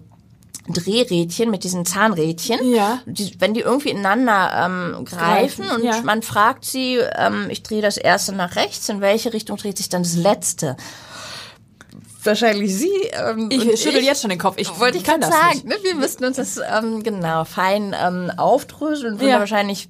Drehrädchen 0.68 1.50
mit 1.50 1.64
diesen 1.64 1.84
Zahnrädchen, 1.84 2.58
Ja. 2.72 3.00
die, 3.04 3.34
wenn 3.40 3.52
die 3.54 3.60
irgendwie 3.60 3.90
ineinander 3.90 4.64
ähm, 4.64 5.04
greifen 5.04 5.64
Greifen, 5.66 5.70
und 5.76 5.84
ja. 5.84 6.00
man 6.02 6.22
fragt 6.22 6.64
sie, 6.64 6.98
ähm, 7.16 7.46
ich 7.50 7.64
drehe 7.64 7.82
das 7.82 7.96
erste 7.96 8.32
nach 8.32 8.54
rechts, 8.54 8.88
in 8.88 9.00
welche 9.00 9.32
Richtung 9.32 9.56
dreht 9.56 9.76
sich 9.76 9.88
dann 9.88 10.04
das 10.04 10.14
letzte? 10.16 10.76
Wahrscheinlich 12.22 12.74
Sie. 12.76 12.90
Ähm, 13.12 13.48
Ich 13.52 13.80
schüttel 13.80 14.02
jetzt 14.02 14.20
schon 14.22 14.30
den 14.30 14.38
Kopf. 14.38 14.54
Ich 14.58 14.78
wollte 14.80 14.98
ich 14.98 15.04
kann 15.04 15.20
das 15.20 15.30
sagen. 15.30 15.48
nicht. 15.54 15.64
Ne? 15.66 15.76
Wir 15.82 15.94
müssten 15.94 16.24
uns 16.24 16.36
das 16.36 16.58
ähm, 16.58 17.02
genau 17.04 17.44
fein 17.44 17.94
ähm, 18.00 18.32
aufdröseln 18.36 19.14
und 19.14 19.20
würden 19.20 19.30
Ja. 19.30 19.38
wahrscheinlich 19.38 19.88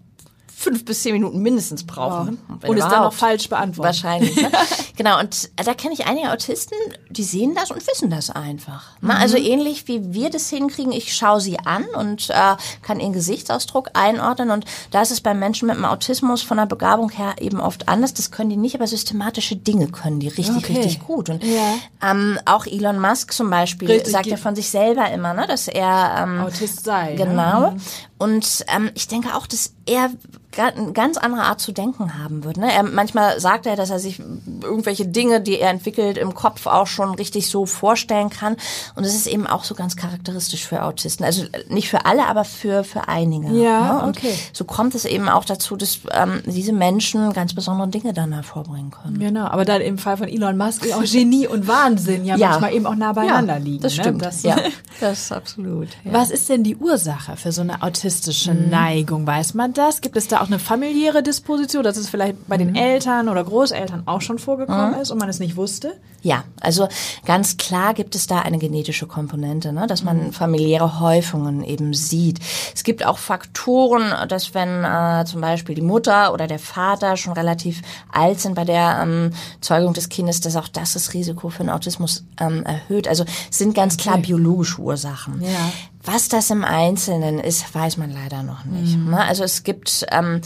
fünf 0.58 0.86
bis 0.86 1.02
zehn 1.02 1.12
Minuten 1.12 1.40
mindestens 1.42 1.84
brauchen. 1.84 2.38
wenn 2.60 2.70
Und 2.70 2.78
es 2.78 2.84
dann 2.84 2.92
überhaupt. 2.94 3.14
falsch 3.16 3.48
beantworten. 3.50 3.86
Wahrscheinlich. 3.88 4.34
Ne? 4.36 4.50
genau, 4.96 5.20
und 5.20 5.50
da 5.56 5.74
kenne 5.74 5.92
ich 5.92 6.06
einige 6.06 6.32
Autisten, 6.32 6.74
die 7.10 7.24
sehen 7.24 7.54
das 7.54 7.70
und 7.70 7.86
wissen 7.86 8.08
das 8.08 8.30
einfach. 8.30 8.84
Ne? 9.02 9.12
Mhm. 9.14 9.20
Also 9.20 9.36
ähnlich 9.36 9.86
wie 9.86 10.14
wir 10.14 10.30
das 10.30 10.48
hinkriegen, 10.48 10.92
ich 10.92 11.14
schaue 11.14 11.42
sie 11.42 11.58
an 11.58 11.84
und 11.94 12.30
äh, 12.30 12.56
kann 12.82 13.00
ihren 13.00 13.12
Gesichtsausdruck 13.12 13.90
einordnen. 13.92 14.50
Und 14.50 14.64
da 14.92 15.02
ist 15.02 15.10
es 15.10 15.20
bei 15.20 15.34
Menschen 15.34 15.66
mit 15.68 15.76
dem 15.76 15.84
Autismus 15.84 16.40
von 16.42 16.56
der 16.56 16.66
Begabung 16.66 17.10
her 17.10 17.34
eben 17.38 17.60
oft 17.60 17.88
anders. 17.88 18.14
Das 18.14 18.30
können 18.30 18.48
die 18.48 18.56
nicht, 18.56 18.74
aber 18.74 18.86
systematische 18.86 19.56
Dinge 19.56 19.88
können 19.88 20.20
die 20.20 20.28
richtig, 20.28 20.56
Okay. 20.56 20.72
richtig 20.72 21.00
gut. 21.06 21.28
Und 21.28 21.44
Ja. 21.44 21.74
ähm, 22.02 22.38
auch 22.46 22.64
Elon 22.66 22.98
Musk 22.98 23.32
zum 23.34 23.50
Beispiel 23.50 23.90
Richtig, 23.90 24.10
sagt 24.10 24.26
ja 24.26 24.38
von 24.38 24.56
sich 24.56 24.70
selber 24.70 25.10
immer, 25.10 25.34
ne, 25.34 25.46
dass 25.46 25.68
er 25.68 26.22
ähm, 26.22 26.40
Autist 26.40 26.84
sei. 26.84 27.14
ne? 27.14 27.76
Und 28.18 28.64
ähm, 28.74 28.90
ich 28.94 29.08
denke 29.08 29.34
auch, 29.34 29.46
dass 29.46 29.72
er 29.84 30.10
eine 30.58 30.92
ganz 30.92 31.16
andere 31.16 31.42
Art 31.42 31.60
zu 31.60 31.72
denken 31.72 32.18
haben 32.18 32.44
wird. 32.44 32.56
Ne? 32.56 32.72
Er, 32.72 32.82
manchmal 32.82 33.40
sagt 33.40 33.66
er, 33.66 33.76
dass 33.76 33.90
er 33.90 33.98
sich 33.98 34.20
irgendwelche 34.62 35.06
Dinge, 35.06 35.40
die 35.40 35.58
er 35.58 35.70
entwickelt, 35.70 36.16
im 36.16 36.34
Kopf 36.34 36.66
auch 36.66 36.86
schon 36.86 37.14
richtig 37.14 37.48
so 37.48 37.66
vorstellen 37.66 38.30
kann. 38.30 38.56
Und 38.94 39.04
das 39.04 39.14
ist 39.14 39.26
eben 39.26 39.46
auch 39.46 39.64
so 39.64 39.74
ganz 39.74 39.96
charakteristisch 39.96 40.66
für 40.66 40.82
Autisten. 40.82 41.24
Also 41.24 41.44
nicht 41.68 41.88
für 41.88 42.06
alle, 42.06 42.26
aber 42.26 42.44
für, 42.44 42.84
für 42.84 43.08
einige. 43.08 43.48
Ja, 43.48 43.94
ne? 43.94 44.02
Und 44.04 44.16
okay. 44.16 44.34
so 44.52 44.64
kommt 44.64 44.94
es 44.94 45.04
eben 45.04 45.28
auch 45.28 45.44
dazu, 45.44 45.76
dass 45.76 46.00
ähm, 46.10 46.42
diese 46.46 46.72
Menschen 46.72 47.32
ganz 47.32 47.54
besondere 47.54 47.88
Dinge 47.88 48.12
dann 48.12 48.32
hervorbringen 48.32 48.90
können. 48.90 49.18
Genau, 49.18 49.46
aber 49.46 49.64
dann 49.64 49.80
im 49.82 49.98
Fall 49.98 50.16
von 50.16 50.28
Elon 50.28 50.56
Musk 50.56 50.86
auch 50.92 51.04
Genie 51.04 51.46
und 51.46 51.68
Wahnsinn 51.68 52.24
ja, 52.24 52.36
manchmal 52.36 52.72
eben 52.72 52.86
auch 52.86 52.94
nah 52.94 53.12
beieinander 53.12 53.58
liegen. 53.58 53.82
Das 53.82 53.96
ne? 53.96 54.02
stimmt. 54.02 54.22
Das, 54.24 54.42
ja, 54.42 54.56
das 55.00 55.20
ist 55.24 55.32
absolut. 55.32 55.88
Ja. 56.04 56.12
Was 56.12 56.30
ist 56.30 56.48
denn 56.48 56.64
die 56.64 56.76
Ursache 56.76 57.36
für 57.36 57.52
so 57.52 57.60
eine 57.60 57.82
autistische 58.06 58.52
autistische 58.52 58.54
Neigung? 58.54 59.26
Weiß 59.26 59.54
man 59.54 59.72
das? 59.72 60.00
Gibt 60.00 60.16
es 60.16 60.28
da 60.28 60.40
auch 60.40 60.46
eine 60.46 60.58
familiäre 60.58 61.22
Disposition, 61.22 61.82
dass 61.82 61.96
es 61.96 62.08
vielleicht 62.08 62.46
bei 62.46 62.56
den 62.56 62.76
Eltern 62.76 63.28
oder 63.28 63.42
Großeltern 63.42 64.04
auch 64.06 64.20
schon 64.20 64.38
vorgekommen 64.38 64.94
ist 65.00 65.10
und 65.10 65.18
man 65.18 65.28
es 65.28 65.40
nicht 65.40 65.56
wusste? 65.56 65.94
Ja, 66.22 66.44
also 66.60 66.88
ganz 67.24 67.56
klar 67.56 67.94
gibt 67.94 68.14
es 68.14 68.26
da 68.26 68.40
eine 68.40 68.58
genetische 68.58 69.06
Komponente, 69.06 69.72
ne, 69.72 69.86
dass 69.86 70.02
man 70.02 70.32
familiäre 70.32 70.98
Häufungen 70.98 71.62
eben 71.62 71.94
sieht. 71.94 72.40
Es 72.74 72.82
gibt 72.82 73.04
auch 73.04 73.18
Faktoren, 73.18 74.12
dass 74.28 74.54
wenn 74.54 74.84
äh, 74.84 75.24
zum 75.24 75.40
Beispiel 75.40 75.74
die 75.74 75.82
Mutter 75.82 76.32
oder 76.32 76.46
der 76.46 76.58
Vater 76.58 77.16
schon 77.16 77.32
relativ 77.32 77.82
alt 78.12 78.40
sind 78.40 78.54
bei 78.54 78.64
der 78.64 79.00
ähm, 79.02 79.30
Zeugung 79.60 79.92
des 79.92 80.08
Kindes, 80.08 80.40
dass 80.40 80.56
auch 80.56 80.68
das 80.68 80.94
das 80.94 81.14
Risiko 81.14 81.48
für 81.48 81.60
einen 81.60 81.70
Autismus 81.70 82.24
ähm, 82.40 82.64
erhöht. 82.64 83.06
Also 83.06 83.24
es 83.50 83.58
sind 83.58 83.74
ganz 83.74 83.96
klar 83.96 84.18
biologische 84.18 84.80
Ursachen. 84.80 85.40
Ja. 85.42 85.72
Was 86.06 86.28
das 86.28 86.50
im 86.50 86.64
Einzelnen 86.64 87.40
ist, 87.40 87.74
weiß 87.74 87.96
man 87.96 88.12
leider 88.12 88.44
noch 88.44 88.64
nicht. 88.64 88.96
Ne? 88.96 89.20
Also 89.20 89.42
es 89.42 89.64
gibt 89.64 90.06
ähm, 90.12 90.40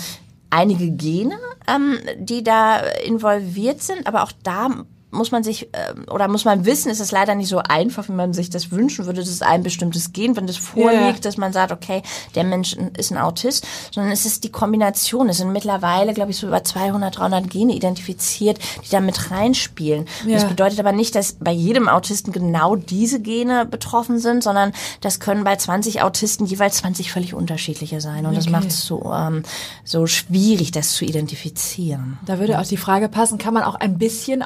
einige 0.48 0.90
Gene, 0.90 1.38
ähm, 1.68 1.98
die 2.16 2.42
da 2.42 2.78
involviert 3.04 3.82
sind, 3.82 4.06
aber 4.06 4.22
auch 4.22 4.32
da 4.42 4.70
muss 5.10 5.30
man 5.32 5.42
sich 5.42 5.68
ähm, 5.72 6.04
oder 6.10 6.28
muss 6.28 6.44
man 6.44 6.64
wissen, 6.64 6.90
ist 6.90 7.00
es 7.00 7.10
leider 7.12 7.34
nicht 7.34 7.48
so 7.48 7.58
einfach, 7.58 8.08
wie 8.08 8.12
man 8.12 8.32
sich 8.32 8.50
das 8.50 8.70
wünschen 8.70 9.06
würde. 9.06 9.20
Das 9.20 9.28
ist 9.28 9.42
ein 9.42 9.62
bestimmtes 9.62 10.12
Gen, 10.12 10.36
wenn 10.36 10.46
das 10.46 10.56
vorliegt, 10.56 11.24
Ja. 11.24 11.30
dass 11.30 11.36
man 11.36 11.52
sagt, 11.52 11.72
okay, 11.72 12.02
der 12.34 12.44
Mensch 12.44 12.76
ist 12.96 13.10
ein 13.10 13.18
Autist, 13.18 13.66
sondern 13.92 14.12
es 14.12 14.24
ist 14.26 14.44
die 14.44 14.50
Kombination. 14.50 15.28
Es 15.28 15.38
sind 15.38 15.52
mittlerweile, 15.52 16.14
glaube 16.14 16.30
ich, 16.30 16.36
so 16.36 16.46
über 16.46 16.62
200, 16.64 17.18
300 17.18 17.50
Gene 17.50 17.74
identifiziert, 17.74 18.58
die 18.84 18.90
da 18.90 19.00
mit 19.00 19.30
reinspielen. 19.30 20.06
Und 20.24 20.32
Das 20.32 20.46
bedeutet 20.48 20.78
aber 20.80 20.92
nicht, 20.92 21.14
dass 21.14 21.32
bei 21.40 21.52
jedem 21.52 21.88
Autisten 21.88 22.32
genau 22.32 22.76
diese 22.76 23.20
Gene 23.20 23.66
betroffen 23.66 24.18
sind, 24.18 24.42
sondern 24.42 24.72
das 25.00 25.20
können 25.20 25.44
bei 25.44 25.56
20 25.56 26.02
Autisten 26.02 26.46
jeweils 26.46 26.76
20 26.78 27.12
völlig 27.12 27.34
unterschiedliche 27.34 28.00
sein. 28.00 28.26
Und 28.26 28.34
das 28.36 28.44
Okay. 28.44 28.52
macht 28.52 28.68
es 28.68 28.84
so, 28.84 29.12
ähm, 29.12 29.42
so 29.84 30.06
schwierig, 30.06 30.70
das 30.70 30.92
zu 30.92 31.04
identifizieren. 31.04 32.18
Da 32.26 32.38
würde 32.38 32.58
auch 32.60 32.66
die 32.66 32.76
Frage 32.76 33.08
passen, 33.08 33.38
kann 33.38 33.54
man 33.54 33.62
auch 33.62 33.74
ein 33.74 33.98
bisschen 33.98 34.42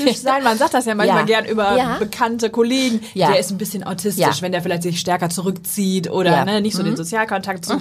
autistisch 0.00 0.22
sein? 0.22 0.42
Man 0.42 0.58
sagt 0.58 0.74
das 0.74 0.84
ja 0.86 0.94
manchmal 0.94 1.20
Ja. 1.20 1.24
gern 1.40 1.44
über 1.46 1.76
Ja. 1.76 1.96
bekannte 1.98 2.50
Kollegen. 2.50 3.00
Ja. 3.14 3.28
Der 3.30 3.38
ist 3.40 3.50
ein 3.50 3.58
bisschen 3.58 3.84
autistisch, 3.84 4.24
Ja. 4.24 4.32
wenn 4.42 4.52
der 4.52 4.62
vielleicht 4.62 4.82
sich 4.82 4.98
stärker 5.00 5.30
zurückzieht 5.30 6.10
oder 6.10 6.30
Ja. 6.32 6.40
Mhm. 6.40 6.46
ne, 6.46 6.60
nicht 6.60 6.76
so 6.76 6.82
den 6.82 6.96
Sozialkontakt 6.96 7.64
zu. 7.64 7.80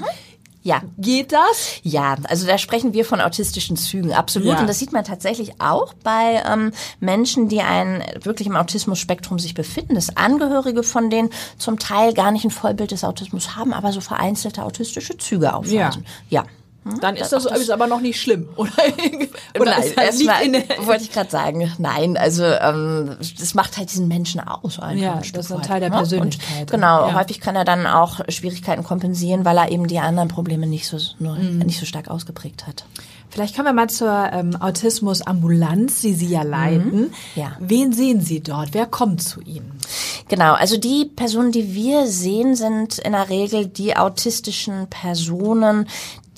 Ja. 0.61 0.81
Geht 0.97 1.31
das? 1.31 1.79
Ja, 1.83 2.17
also 2.27 2.45
da 2.45 2.57
sprechen 2.57 2.93
wir 2.93 3.05
von 3.05 3.21
autistischen 3.21 3.77
Zügen, 3.77 4.11
absolut. 4.13 4.49
Ja. 4.55 4.59
Und 4.59 4.67
das 4.67 4.77
sieht 4.77 4.91
man 4.91 5.05
tatsächlich 5.05 5.61
auch 5.61 5.93
bei 6.03 6.43
ähm, 6.45 6.73
Menschen, 6.99 7.47
die 7.47 7.61
ein 7.61 8.03
wirklich 8.23 8.45
im 8.47 8.57
Autismus-Spektrum 8.57 9.39
sich 9.39 9.53
befinden, 9.53 9.95
dass 9.95 10.17
Angehörige 10.17 10.83
von 10.83 11.09
denen 11.09 11.29
zum 11.57 11.79
Teil 11.79 12.13
gar 12.13 12.31
nicht 12.31 12.43
ein 12.43 12.51
Vollbild 12.51 12.91
des 12.91 13.05
Autismus 13.05 13.55
haben, 13.55 13.73
aber 13.73 13.93
so 13.93 14.01
vereinzelte 14.01 14.63
autistische 14.63 15.17
Züge 15.17 15.53
aufweisen. 15.53 16.05
Ja. 16.29 16.43
Dann 17.01 17.15
ist 17.15 17.31
das, 17.31 17.45
ist 17.45 17.69
aber 17.71 17.87
noch 17.87 18.01
nicht 18.01 18.19
schlimm, 18.21 18.49
oder? 18.55 18.71
oder 19.59 19.71
Nein, 19.71 19.83
ist 19.83 19.97
das 19.97 20.17
liegt 20.19 20.29
erstmal 20.31 20.87
wollte 20.87 21.03
ich 21.03 21.11
gerade 21.11 21.29
sagen, 21.29 21.71
nein, 21.77 22.17
also 22.17 22.43
ähm, 22.43 23.17
das 23.39 23.53
macht 23.53 23.77
halt 23.77 23.91
diesen 23.91 24.07
Menschen 24.07 24.39
aus. 24.41 24.79
Einfach 24.79 25.01
Ja, 25.01 25.13
ein 25.15 25.23
das 25.33 25.45
ist 25.45 25.51
ein 25.51 25.61
Teil 25.61 25.79
der 25.79 25.89
ne? 25.89 25.95
Persönlichkeit. 25.97 26.61
Und 26.61 26.71
genau, 26.71 27.07
Ja. 27.07 27.13
häufig 27.15 27.39
kann 27.39 27.55
er 27.55 27.65
dann 27.65 27.85
auch 27.87 28.19
Schwierigkeiten 28.29 28.83
kompensieren, 28.83 29.45
weil 29.45 29.57
er 29.57 29.71
eben 29.71 29.87
die 29.87 29.99
anderen 29.99 30.27
Probleme 30.29 30.67
nicht 30.67 30.87
so 30.87 30.97
nur, 31.19 31.35
Mhm. 31.35 31.59
nicht 31.59 31.79
so 31.79 31.85
stark 31.85 32.09
ausgeprägt 32.09 32.67
hat. 32.67 32.85
Vielleicht 33.31 33.55
kommen 33.55 33.67
wir 33.67 33.73
mal 33.73 33.89
zur 33.89 34.29
ähm, 34.33 34.55
Autismus-Ambulanz, 34.59 36.01
die 36.01 36.13
Sie 36.13 36.27
ja 36.29 36.41
leiten. 36.43 37.01
Mhm. 37.01 37.09
Ja. 37.35 37.51
Wen 37.59 37.93
sehen 37.93 38.21
Sie 38.21 38.41
dort? 38.41 38.69
Wer 38.73 38.85
kommt 38.85 39.21
zu 39.21 39.41
Ihnen? 39.41 39.71
Genau, 40.27 40.53
also 40.53 40.77
die 40.77 41.05
Personen, 41.05 41.51
die 41.51 41.73
wir 41.73 42.07
sehen, 42.07 42.55
sind 42.55 42.97
in 42.99 43.11
der 43.13 43.29
Regel 43.29 43.67
die 43.67 43.95
autistischen 43.95 44.87
Personen, 44.89 45.87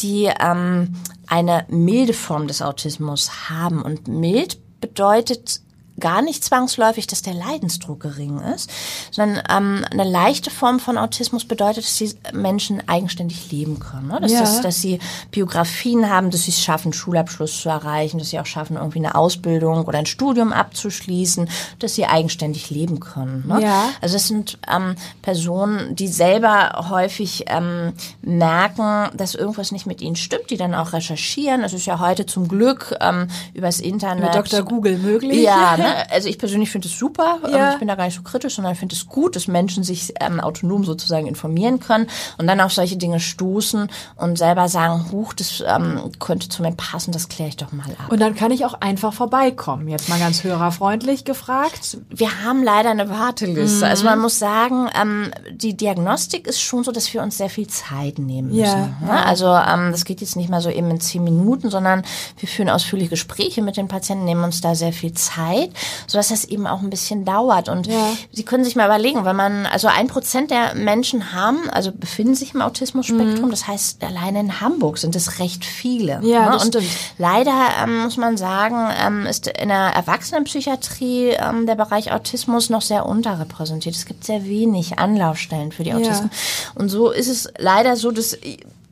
die 0.02 0.32
ähm, 0.40 0.96
eine 1.28 1.66
milde 1.70 2.14
Form 2.14 2.48
des 2.48 2.62
Autismus 2.62 3.50
haben. 3.50 3.82
Und 3.82 4.08
mild 4.08 4.60
bedeutet 4.82 5.62
gar 6.02 6.22
nicht 6.22 6.44
zwangsläufig, 6.44 7.08
dass 7.08 7.22
der 7.22 7.34
Leidensdruck 7.34 8.02
gering 8.02 8.40
ist, 8.54 8.70
sondern 9.12 9.42
ähm, 9.50 9.86
eine 9.92 10.04
leichte 10.04 10.52
Form 10.52 10.80
von 10.80 10.98
Autismus 10.98 11.46
bedeutet, 11.46 11.86
dass 11.86 11.96
die 11.96 12.14
Menschen 12.34 12.88
eigenständig 12.90 13.50
leben 13.52 13.80
können. 13.80 14.08
Ne? 14.08 14.20
Dass, 14.20 14.32
Ja. 14.32 14.42
das, 14.42 14.62
dass 14.62 14.82
sie 14.82 15.00
Biografien 15.32 16.10
haben, 16.10 16.32
dass 16.32 16.44
sie 16.44 16.52
es 16.52 16.62
schaffen, 16.62 16.92
Schulabschluss 16.92 17.62
zu 17.62 17.70
erreichen, 17.70 18.18
dass 18.20 18.32
sie 18.32 18.40
auch 18.40 18.46
schaffen, 18.46 18.76
irgendwie 18.76 19.00
eine 19.00 19.16
Ausbildung 19.16 19.86
oder 19.86 20.00
ein 20.00 20.06
Studium 20.06 20.52
abzuschließen, 20.52 21.48
dass 21.80 21.96
sie 21.96 22.06
eigenständig 22.06 22.70
leben 22.70 23.00
können. 23.00 23.48
Ne? 23.48 23.62
Ja. 23.62 23.90
Also 24.02 24.16
das 24.16 24.28
sind 24.28 24.58
ähm, 24.74 24.96
Personen, 25.22 25.96
die 25.96 26.08
selber 26.08 26.88
häufig 26.90 27.46
ähm, 27.48 27.94
merken, 28.22 29.10
dass 29.16 29.36
irgendwas 29.36 29.72
nicht 29.72 29.86
mit 29.86 30.02
ihnen 30.02 30.16
stimmt, 30.16 30.50
die 30.50 30.58
dann 30.58 30.74
auch 30.74 30.94
recherchieren. 30.94 31.64
Es 31.64 31.74
ist 31.74 31.86
ja 31.86 32.00
heute 32.00 32.26
zum 32.26 32.48
Glück 32.48 32.96
ähm, 33.00 33.28
übers 33.54 33.80
Internet. 33.80 34.24
Mit 34.24 34.36
Dr. 34.36 34.64
Google 34.64 34.98
möglich? 34.98 35.42
Ja, 35.44 35.78
ne? 35.78 35.91
Also 36.10 36.28
ich 36.30 36.38
persönlich 36.38 36.70
finde 36.72 36.88
es 36.88 36.98
super. 36.98 37.40
Ja. 37.50 37.68
Ähm, 37.68 37.74
ich 37.74 37.80
bin 37.80 37.88
da 37.88 37.96
gar 37.96 38.06
nicht 38.06 38.16
so 38.16 38.22
kritisch, 38.24 38.56
sondern 38.56 38.74
ich 38.74 38.80
finde 38.80 38.96
es 38.96 39.08
gut, 39.08 39.36
dass 39.36 39.48
Menschen 39.48 39.84
sich 39.84 40.14
ähm, 40.20 40.40
autonom 40.40 40.84
sozusagen 40.84 41.28
informieren 41.28 41.80
können 41.80 42.08
und 42.38 42.48
dann 42.48 42.60
auf 42.62 42.74
solche 42.74 42.98
Dinge 42.98 43.20
stoßen 43.20 43.90
und 44.16 44.38
selber 44.38 44.68
sagen, 44.70 45.12
huch, 45.12 45.34
das 45.34 45.64
ähm, 45.66 46.12
könnte 46.20 46.50
zu 46.50 46.62
mir 46.62 46.72
passen, 46.72 47.12
das 47.12 47.30
kläre 47.30 47.50
ich 47.50 47.58
doch 47.58 47.72
mal 47.72 47.86
ab. 47.98 48.12
Und 48.12 48.20
dann 48.20 48.36
kann 48.36 48.52
ich 48.52 48.66
auch 48.66 48.76
einfach 48.82 49.14
vorbeikommen. 49.14 49.88
Jetzt 49.88 50.10
mal 50.10 50.20
ganz 50.20 50.44
hörerfreundlich 50.44 51.26
gefragt. 51.26 51.98
wir 52.10 52.44
haben 52.44 52.64
leider 52.64 52.92
eine 52.92 53.10
Warteliste. 53.10 53.86
Also 53.88 54.04
Mhm. 54.04 54.10
man 54.10 54.20
muss 54.20 54.40
sagen, 54.40 54.88
ähm, 55.00 55.32
die 55.52 55.76
Diagnostik 55.76 56.48
ist 56.48 56.62
schon 56.62 56.84
so, 56.84 56.92
dass 56.92 57.14
wir 57.14 57.22
uns 57.22 57.38
sehr 57.38 57.50
viel 57.50 57.68
Zeit 57.68 58.20
nehmen 58.20 58.50
müssen. 58.50 58.62
Ja, 58.62 58.96
ne? 59.06 59.26
Also 59.26 59.48
ähm, 59.48 59.92
das 59.92 60.06
geht 60.06 60.22
jetzt 60.22 60.36
nicht 60.36 60.50
mal 60.50 60.62
so 60.62 60.70
eben 60.70 60.90
in 60.90 61.00
zehn 61.00 61.24
Minuten, 61.24 61.70
sondern 61.70 62.04
wir 62.40 62.48
führen 62.50 62.70
ausführliche 62.70 63.10
Gespräche 63.12 63.62
mit 63.62 63.78
den 63.78 63.88
Patienten, 63.88 64.26
nehmen 64.26 64.44
uns 64.44 64.62
da 64.62 64.76
sehr 64.76 64.94
viel 64.94 65.14
Zeit, 65.14 65.72
sodass 66.08 66.30
das 66.30 66.46
eben 66.46 66.68
auch 66.68 66.82
ein 66.82 66.90
bisschen 66.90 67.26
dauert. 67.26 67.70
Und 67.70 67.88
Ja. 67.88 68.10
Sie 68.32 68.44
können 68.44 68.64
sich 68.64 68.76
mal 68.76 68.86
überlegen, 68.86 69.26
wenn 69.26 69.36
man, 69.36 69.66
also 69.66 69.88
ein 69.88 70.08
Prozent 70.08 70.52
der 70.52 70.76
Menschen 70.76 71.34
haben, 71.34 71.70
also 71.70 71.92
befinden 71.92 72.36
sich 72.36 72.54
im 72.54 72.62
Autismus-Spektrum, 72.62 73.50
das 73.50 73.68
heißt, 73.68 74.04
alleine 74.04 74.40
in 74.40 74.62
Hamburg 74.62 74.98
sind 74.98 75.16
es 75.16 75.40
recht 75.40 75.66
viele. 75.66 76.20
Mhm. 76.20 76.28
Ja, 76.28 76.50
ne? 76.50 76.54
Und 76.54 76.68
stimmt. 76.68 76.88
Leider 77.18 77.54
ähm, 77.84 78.04
muss 78.04 78.18
man 78.18 78.38
sagen, 78.38 78.90
ähm, 79.06 79.26
ist 79.26 79.48
in 79.48 79.70
der 79.70 79.94
Erwachsenenpsychiatrie 79.96 81.30
ähm, 81.30 81.66
der 81.66 81.76
Bereich 81.76 82.12
Autismus 82.12 82.70
noch 82.70 82.82
sehr 82.82 83.06
unterrepräsentiert. 83.06 83.96
Es 83.96 84.06
gibt 84.06 84.24
sehr 84.26 84.46
wenig 84.46 85.00
Anlaufstellen 85.00 85.72
für 85.72 85.84
die 85.84 85.94
Autisten. 85.94 86.32
Und 86.76 86.90
so 86.90 87.12
ist 87.12 87.28
es 87.28 87.50
leider 87.58 87.96
so, 87.96 88.12
dass 88.12 88.38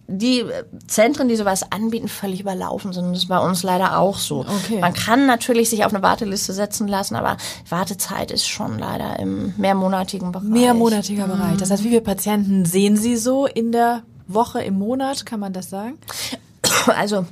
die 0.09 0.43
Zentren, 0.87 1.27
die 1.29 1.35
sowas 1.35 1.71
anbieten, 1.71 2.07
völlig 2.07 2.41
überlaufen 2.41 2.93
sind. 2.93 3.11
Das 3.11 3.19
ist 3.19 3.27
bei 3.27 3.39
uns 3.39 3.61
leider 3.63 3.99
auch 3.99 4.17
so. 4.17 4.39
Okay. 4.39 4.79
Man 4.79 4.93
kann 4.93 5.27
natürlich 5.27 5.69
sich 5.69 5.85
auf 5.85 5.93
eine 5.93 6.01
Warteliste 6.01 6.51
setzen 6.51 6.87
lassen, 6.87 7.15
aber 7.15 7.37
Wartezeit 7.69 8.31
ist 8.31 8.47
schon 8.47 8.79
leider 8.79 9.19
im 9.19 9.53
mehrmonatigen 9.57 10.31
Bereich. 10.31 10.47
Mehrmonatiger 10.47 11.27
Bereich. 11.27 11.57
Das 11.57 11.69
heißt, 11.69 11.83
wie 11.83 11.89
viele 11.89 12.01
Patienten 12.01 12.65
sehen 12.65 12.97
Sie 12.97 13.17
so 13.17 13.45
in 13.45 13.71
der 13.71 14.01
Woche, 14.27 14.61
im 14.61 14.79
Monat? 14.79 15.25
Kann 15.25 15.39
man 15.39 15.53
das 15.53 15.69
sagen? 15.69 15.97
Also 16.87 17.25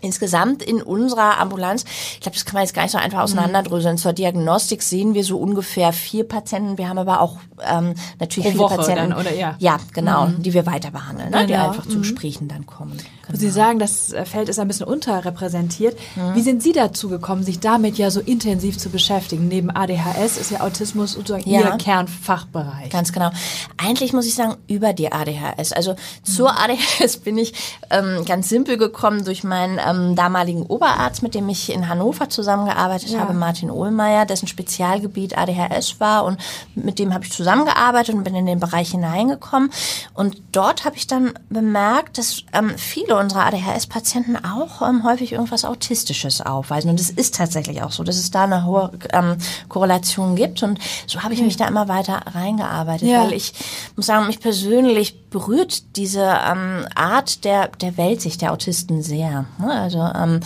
insgesamt 0.00 0.62
in 0.62 0.82
unserer 0.82 1.38
Ambulanz, 1.38 1.84
ich 2.14 2.20
glaube, 2.20 2.34
das 2.34 2.44
kann 2.44 2.54
man 2.54 2.62
jetzt 2.62 2.74
gar 2.74 2.82
nicht 2.82 2.92
so 2.92 2.98
einfach 2.98 3.20
auseinanderdröseln. 3.20 3.98
Zur 3.98 4.12
Diagnostik 4.12 4.82
sehen 4.82 5.14
wir 5.14 5.24
so 5.24 5.38
ungefähr 5.38 5.92
vier 5.92 6.26
Patienten. 6.26 6.78
Wir 6.78 6.88
haben 6.88 6.98
aber 6.98 7.20
auch 7.20 7.38
ähm, 7.66 7.94
natürlich 8.18 8.46
Pro 8.46 8.50
viele 8.50 8.58
Woche 8.64 8.76
Patienten, 8.76 9.10
dann, 9.10 9.20
oder 9.20 9.34
ja? 9.34 9.56
Ja, 9.58 9.78
genau, 9.92 10.28
die 10.38 10.52
wir 10.52 10.66
weiter 10.66 10.90
behandeln, 10.90 11.30
ne? 11.30 11.46
die 11.46 11.52
Genau. 11.52 11.68
einfach 11.68 11.86
zu 11.86 11.98
Gesprächen 11.98 12.48
dann 12.48 12.66
kommen. 12.66 12.98
Genau. 13.26 13.38
Sie 13.38 13.50
sagen, 13.50 13.78
das 13.78 14.14
Feld 14.24 14.48
ist 14.48 14.58
ein 14.58 14.68
bisschen 14.68 14.86
unterrepräsentiert. 14.86 15.98
Wie 16.34 16.42
sind 16.42 16.62
Sie 16.62 16.72
dazu 16.72 17.08
gekommen, 17.08 17.42
sich 17.42 17.58
damit 17.60 17.98
ja 17.98 18.10
so 18.10 18.20
intensiv 18.20 18.78
zu 18.78 18.88
beschäftigen? 18.90 19.48
Neben 19.48 19.70
ADHS 19.70 20.36
ist 20.38 20.50
ja 20.50 20.60
Autismus 20.60 21.12
sozusagen 21.12 21.48
Ja. 21.48 21.60
Ihr 21.60 21.76
Kernfachbereich. 21.78 22.90
Ganz 22.90 23.12
genau. 23.12 23.30
Eigentlich 23.76 24.12
muss 24.12 24.26
ich 24.26 24.34
sagen, 24.34 24.56
über 24.68 24.92
die 24.92 25.12
ADHS. 25.12 25.72
Also 25.72 25.96
zur 26.22 26.50
ADHS 26.58 27.18
bin 27.18 27.36
ich 27.38 27.52
ähm, 27.90 28.24
ganz 28.24 28.48
simpel 28.48 28.76
gekommen 28.76 29.24
durch 29.24 29.44
meinen 29.44 29.78
ähm, 29.84 30.14
damaligen 30.16 30.62
Oberarzt, 30.62 31.22
mit 31.22 31.34
dem 31.34 31.48
ich 31.48 31.72
in 31.72 31.88
Hannover 31.88 32.28
zusammengearbeitet 32.28 33.10
Ja. 33.10 33.20
habe, 33.20 33.34
Martin 33.34 33.70
Ohlmeier, 33.70 34.24
dessen 34.26 34.46
Spezialgebiet 34.48 35.36
ADHS 35.36 36.00
war 36.00 36.24
und 36.24 36.38
mit 36.74 36.98
dem 36.98 37.12
habe 37.12 37.24
ich 37.24 37.32
zusammengearbeitet 37.32 38.14
und 38.14 38.24
bin 38.24 38.34
in 38.34 38.46
den 38.46 38.60
Bereich 38.60 38.90
hineingekommen. 38.92 39.70
Und 40.14 40.36
dort 40.52 40.84
habe 40.84 40.96
ich 40.96 41.06
dann 41.06 41.32
bemerkt, 41.48 42.18
dass 42.18 42.42
ähm, 42.52 42.72
viele 42.76 43.15
unserer 43.18 43.46
ADHS-Patienten 43.46 44.36
auch 44.36 44.82
ähm, 44.82 45.04
häufig 45.04 45.32
irgendwas 45.32 45.64
Autistisches 45.64 46.40
aufweisen. 46.40 46.90
Und 46.90 47.00
es 47.00 47.10
ist 47.10 47.34
tatsächlich 47.36 47.82
auch 47.82 47.92
so, 47.92 48.02
dass 48.04 48.16
es 48.16 48.30
da 48.30 48.44
eine 48.44 48.64
hohe 48.64 48.92
ähm, 49.12 49.36
Korrelation 49.68 50.36
gibt. 50.36 50.62
Und 50.62 50.78
so 51.06 51.22
habe 51.22 51.34
ich 51.34 51.40
mich 51.42 51.56
da 51.56 51.66
immer 51.68 51.88
weiter 51.88 52.22
reingearbeitet, 52.34 53.08
Ja. 53.08 53.24
weil 53.24 53.32
ich 53.32 53.52
muss 53.96 54.06
sagen, 54.06 54.26
mich 54.26 54.40
persönlich 54.40 55.28
berührt 55.30 55.96
diese 55.96 56.22
ähm, 56.22 56.86
Art 56.94 57.44
der, 57.44 57.68
der 57.68 57.96
Weltsicht 57.96 58.42
der 58.42 58.52
Autisten 58.52 59.02
sehr. 59.02 59.46
Ne? 59.58 59.70
Also 59.72 59.98
ähm, 59.98 60.40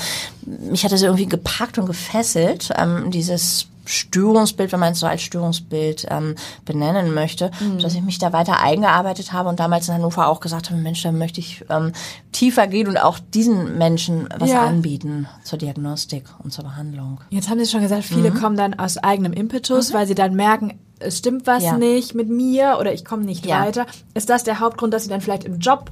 mich 0.71 0.85
hat 0.85 0.93
das 0.93 1.03
irgendwie 1.03 1.27
gepackt 1.27 1.79
und 1.79 1.87
gefesselt, 1.87 2.71
ähm, 2.77 3.11
dieses 3.11 3.67
Störungsbild, 3.91 4.73
wenn 4.73 4.81
man 4.81 4.93
es 4.93 5.01
so 5.01 5.07
als 5.07 5.23
Störungsbild 5.23 6.07
ähm, 6.11 6.37
benennen 6.65 7.13
möchte, 7.13 7.51
mhm. 7.61 7.79
dass 7.79 7.95
ich 7.95 8.03
mich 8.03 8.19
da 8.19 8.33
weiter 8.33 8.61
eingearbeitet 8.61 9.33
habe 9.33 9.49
und 9.49 9.61
damals 9.61 9.89
in 9.89 9.95
Hannover 9.95 10.29
auch 10.29 10.41
gesagt 10.41 10.71
habe, 10.71 10.81
Mensch, 10.81 11.03
da 11.03 11.13
möchte 11.13 11.41
ich 11.41 11.65
ähm, 11.69 11.93
tiefer 12.33 12.67
gehen 12.67 12.89
und 12.89 12.97
auch 12.97 13.19
diesen 13.19 13.79
Menschen 13.79 14.29
was 14.39 14.51
ja. 14.51 14.65
anbieten 14.65 15.29
zur 15.45 15.59
Diagnostik 15.59 16.25
und 16.43 16.53
zur 16.53 16.65
Behandlung. 16.65 17.21
Jetzt 17.31 17.49
haben 17.49 17.59
Sie 17.59 17.71
schon 17.71 17.83
gesagt, 17.83 18.05
viele 18.05 18.31
mhm. 18.31 18.41
kommen 18.41 18.57
dann 18.57 18.79
aus 18.79 18.97
eigenem 18.99 19.33
Impetus, 19.33 19.91
mhm. 19.91 19.95
weil 19.95 20.07
sie 20.07 20.15
dann 20.15 20.35
merken, 20.35 20.79
es 21.01 21.19
stimmt 21.19 21.47
was 21.47 21.65
ja. 21.65 21.77
nicht 21.77 22.15
mit 22.15 22.29
mir 22.29 22.77
oder 22.79 22.93
ich 22.93 23.05
komme 23.05 23.25
nicht 23.25 23.45
ja. 23.47 23.65
weiter. 23.65 23.87
Ist 24.15 24.29
das 24.29 24.45
der 24.45 24.61
Hauptgrund, 24.61 24.95
dass 24.95 25.05
Sie 25.05 25.09
dann 25.09 25.21
vielleicht 25.21 25.45
im 25.45 25.59
Job 25.59 25.91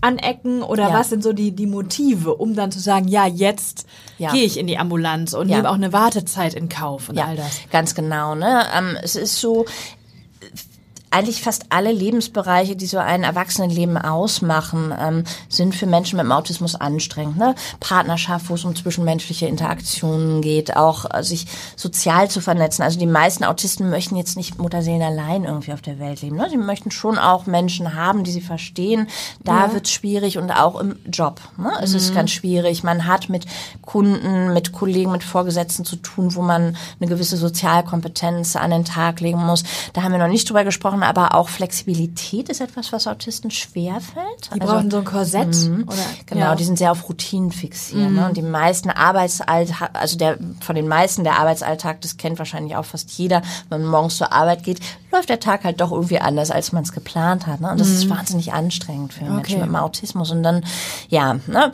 anecken 0.00 0.62
oder 0.62 0.88
ja. 0.88 0.94
was 0.94 1.10
sind 1.10 1.22
so 1.22 1.32
die, 1.32 1.52
die 1.52 1.66
Motive, 1.66 2.34
um 2.34 2.54
dann 2.54 2.70
zu 2.70 2.78
sagen, 2.78 3.08
ja, 3.08 3.26
jetzt 3.26 3.86
ja. 4.18 4.32
gehe 4.32 4.44
ich 4.44 4.58
in 4.58 4.66
die 4.66 4.78
Ambulanz 4.78 5.32
und 5.34 5.48
ja. 5.48 5.56
nehme 5.56 5.70
auch 5.70 5.74
eine 5.74 5.92
Wartezeit 5.92 6.54
in 6.54 6.68
Kauf 6.68 7.08
und 7.08 7.18
all 7.18 7.36
das. 7.36 7.60
Ganz 7.70 7.94
genau. 7.94 8.34
Ne? 8.34 8.64
Ähm, 8.76 8.96
es 9.02 9.16
ist 9.16 9.40
so, 9.40 9.66
eigentlich 11.10 11.42
fast 11.42 11.66
alle 11.70 11.92
Lebensbereiche, 11.92 12.76
die 12.76 12.86
so 12.86 12.98
ein 12.98 13.22
Erwachsenenleben 13.22 13.96
ausmachen, 13.96 14.94
ähm, 14.98 15.24
sind 15.48 15.74
für 15.74 15.86
Menschen 15.86 16.16
mit 16.16 16.24
dem 16.24 16.32
Autismus 16.32 16.74
anstrengend. 16.74 17.38
Ne? 17.38 17.54
Partnerschaft, 17.80 18.50
wo 18.50 18.54
es 18.54 18.64
um 18.64 18.76
zwischenmenschliche 18.76 19.46
Interaktionen 19.46 20.42
geht, 20.42 20.76
auch 20.76 21.06
äh, 21.12 21.22
sich 21.22 21.46
sozial 21.76 22.30
zu 22.30 22.40
vernetzen. 22.40 22.82
Also 22.82 22.98
die 22.98 23.06
meisten 23.06 23.44
Autisten 23.44 23.90
möchten 23.90 24.16
jetzt 24.16 24.36
nicht 24.36 24.58
Mutterseelen 24.58 25.02
allein 25.02 25.44
irgendwie 25.44 25.72
auf 25.72 25.82
der 25.82 25.98
Welt 25.98 26.22
leben. 26.22 26.36
Ne? 26.36 26.48
Sie 26.50 26.56
möchten 26.56 26.90
schon 26.90 27.18
auch 27.18 27.46
Menschen 27.46 27.94
haben, 27.94 28.24
die 28.24 28.30
sie 28.30 28.40
verstehen. 28.40 29.08
Da 29.44 29.66
ja. 29.66 29.72
wird 29.72 29.86
es 29.86 29.92
schwierig 29.92 30.38
und 30.38 30.50
auch 30.50 30.78
im 30.78 30.96
Job. 31.10 31.40
Ne? 31.56 31.70
Es 31.80 31.90
mhm. 31.90 31.96
ist 31.96 32.14
ganz 32.14 32.30
schwierig. 32.30 32.82
Man 32.82 33.06
hat 33.06 33.28
mit 33.28 33.46
Kunden, 33.82 34.52
mit 34.52 34.72
Kollegen, 34.72 35.12
mit 35.12 35.24
Vorgesetzten 35.24 35.84
zu 35.84 35.96
tun, 35.96 36.34
wo 36.34 36.42
man 36.42 36.76
eine 37.00 37.08
gewisse 37.08 37.36
Sozialkompetenz 37.36 38.56
an 38.56 38.70
den 38.70 38.84
Tag 38.84 39.20
legen 39.20 39.44
muss. 39.44 39.64
Da 39.94 40.02
haben 40.02 40.12
wir 40.12 40.18
noch 40.18 40.28
nicht 40.28 40.48
drüber 40.48 40.64
gesprochen 40.64 40.97
brauchen 40.98 41.02
aber 41.02 41.34
auch 41.34 41.48
Flexibilität, 41.48 42.48
ist 42.48 42.60
etwas, 42.60 42.92
was 42.92 43.06
Autisten 43.06 43.50
schwerfällt. 43.50 44.50
Die 44.54 44.60
also, 44.60 44.72
brauchen 44.72 44.90
so 44.90 44.98
ein 44.98 45.04
Korsett. 45.04 45.54
Mh, 45.54 45.84
oder, 45.84 46.02
genau, 46.26 46.40
ja. 46.40 46.54
die 46.54 46.64
sind 46.64 46.78
sehr 46.78 46.92
auf 46.92 47.08
Routinen 47.08 47.52
fixiert. 47.52 48.10
Mhm. 48.10 48.16
Ne? 48.16 48.28
Und 48.28 48.36
die 48.36 48.42
meisten 48.42 48.90
Arbeitsalltag, 48.90 49.90
also 49.94 50.18
der 50.18 50.38
von 50.60 50.74
den 50.74 50.88
meisten 50.88 51.24
der 51.24 51.38
Arbeitsalltag, 51.38 52.00
das 52.00 52.16
kennt 52.16 52.38
wahrscheinlich 52.38 52.76
auch 52.76 52.84
fast 52.84 53.10
jeder, 53.12 53.42
wenn 53.68 53.82
man 53.82 53.90
morgens 53.90 54.16
zur 54.16 54.32
Arbeit 54.32 54.62
geht, 54.62 54.80
läuft 55.12 55.28
der 55.28 55.40
Tag 55.40 55.64
halt 55.64 55.80
doch 55.80 55.92
irgendwie 55.92 56.20
anders, 56.20 56.50
als 56.50 56.72
man 56.72 56.82
es 56.82 56.92
geplant 56.92 57.46
hat. 57.46 57.60
Ne? 57.60 57.70
Und 57.70 57.80
das 57.80 57.88
mhm. 57.88 57.94
ist 57.94 58.10
wahnsinnig 58.10 58.52
anstrengend 58.52 59.12
für 59.12 59.24
okay. 59.24 59.32
Menschen 59.32 59.60
mit 59.60 59.68
dem 59.68 59.76
Autismus. 59.76 60.30
Und 60.30 60.42
dann, 60.42 60.64
ja, 61.08 61.34
ne? 61.46 61.72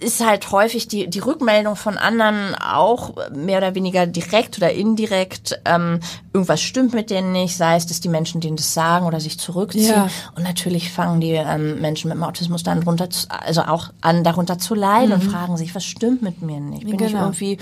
Ist 0.00 0.24
halt 0.24 0.50
häufig 0.52 0.88
die, 0.88 1.08
die 1.08 1.18
Rückmeldung 1.18 1.76
von 1.76 1.96
anderen 1.98 2.54
auch 2.54 3.14
mehr 3.34 3.58
oder 3.58 3.74
weniger 3.74 4.06
direkt 4.06 4.56
oder 4.58 4.72
indirekt, 4.72 5.60
ähm, 5.64 6.00
irgendwas 6.32 6.60
stimmt 6.60 6.94
mit 6.94 7.10
denen 7.10 7.32
nicht, 7.32 7.56
sei 7.56 7.76
es, 7.76 7.86
dass 7.86 8.00
die 8.00 8.08
Menschen 8.08 8.40
denen 8.40 8.56
das 8.56 8.74
sagen 8.74 9.06
oder 9.06 9.20
sich 9.20 9.38
zurückziehen. 9.38 9.86
Ja. 9.86 10.08
Und 10.34 10.42
natürlich 10.42 10.92
fangen 10.92 11.20
die 11.20 11.32
ähm, 11.32 11.80
Menschen 11.80 12.08
mit 12.08 12.16
dem 12.16 12.24
Autismus 12.24 12.62
dann 12.62 12.82
drunter, 12.82 13.10
zu, 13.10 13.26
also 13.30 13.62
auch 13.62 13.90
an, 14.00 14.24
darunter 14.24 14.58
zu 14.58 14.74
leiden 14.74 15.08
mhm. 15.08 15.14
und 15.14 15.22
fragen 15.22 15.56
sich, 15.56 15.74
was 15.74 15.84
stimmt 15.84 16.22
mit 16.22 16.42
mir 16.42 16.60
nicht? 16.60 16.84
Bin 16.84 16.96
genau. 16.96 17.06
ich 17.06 17.14
irgendwie, 17.14 17.58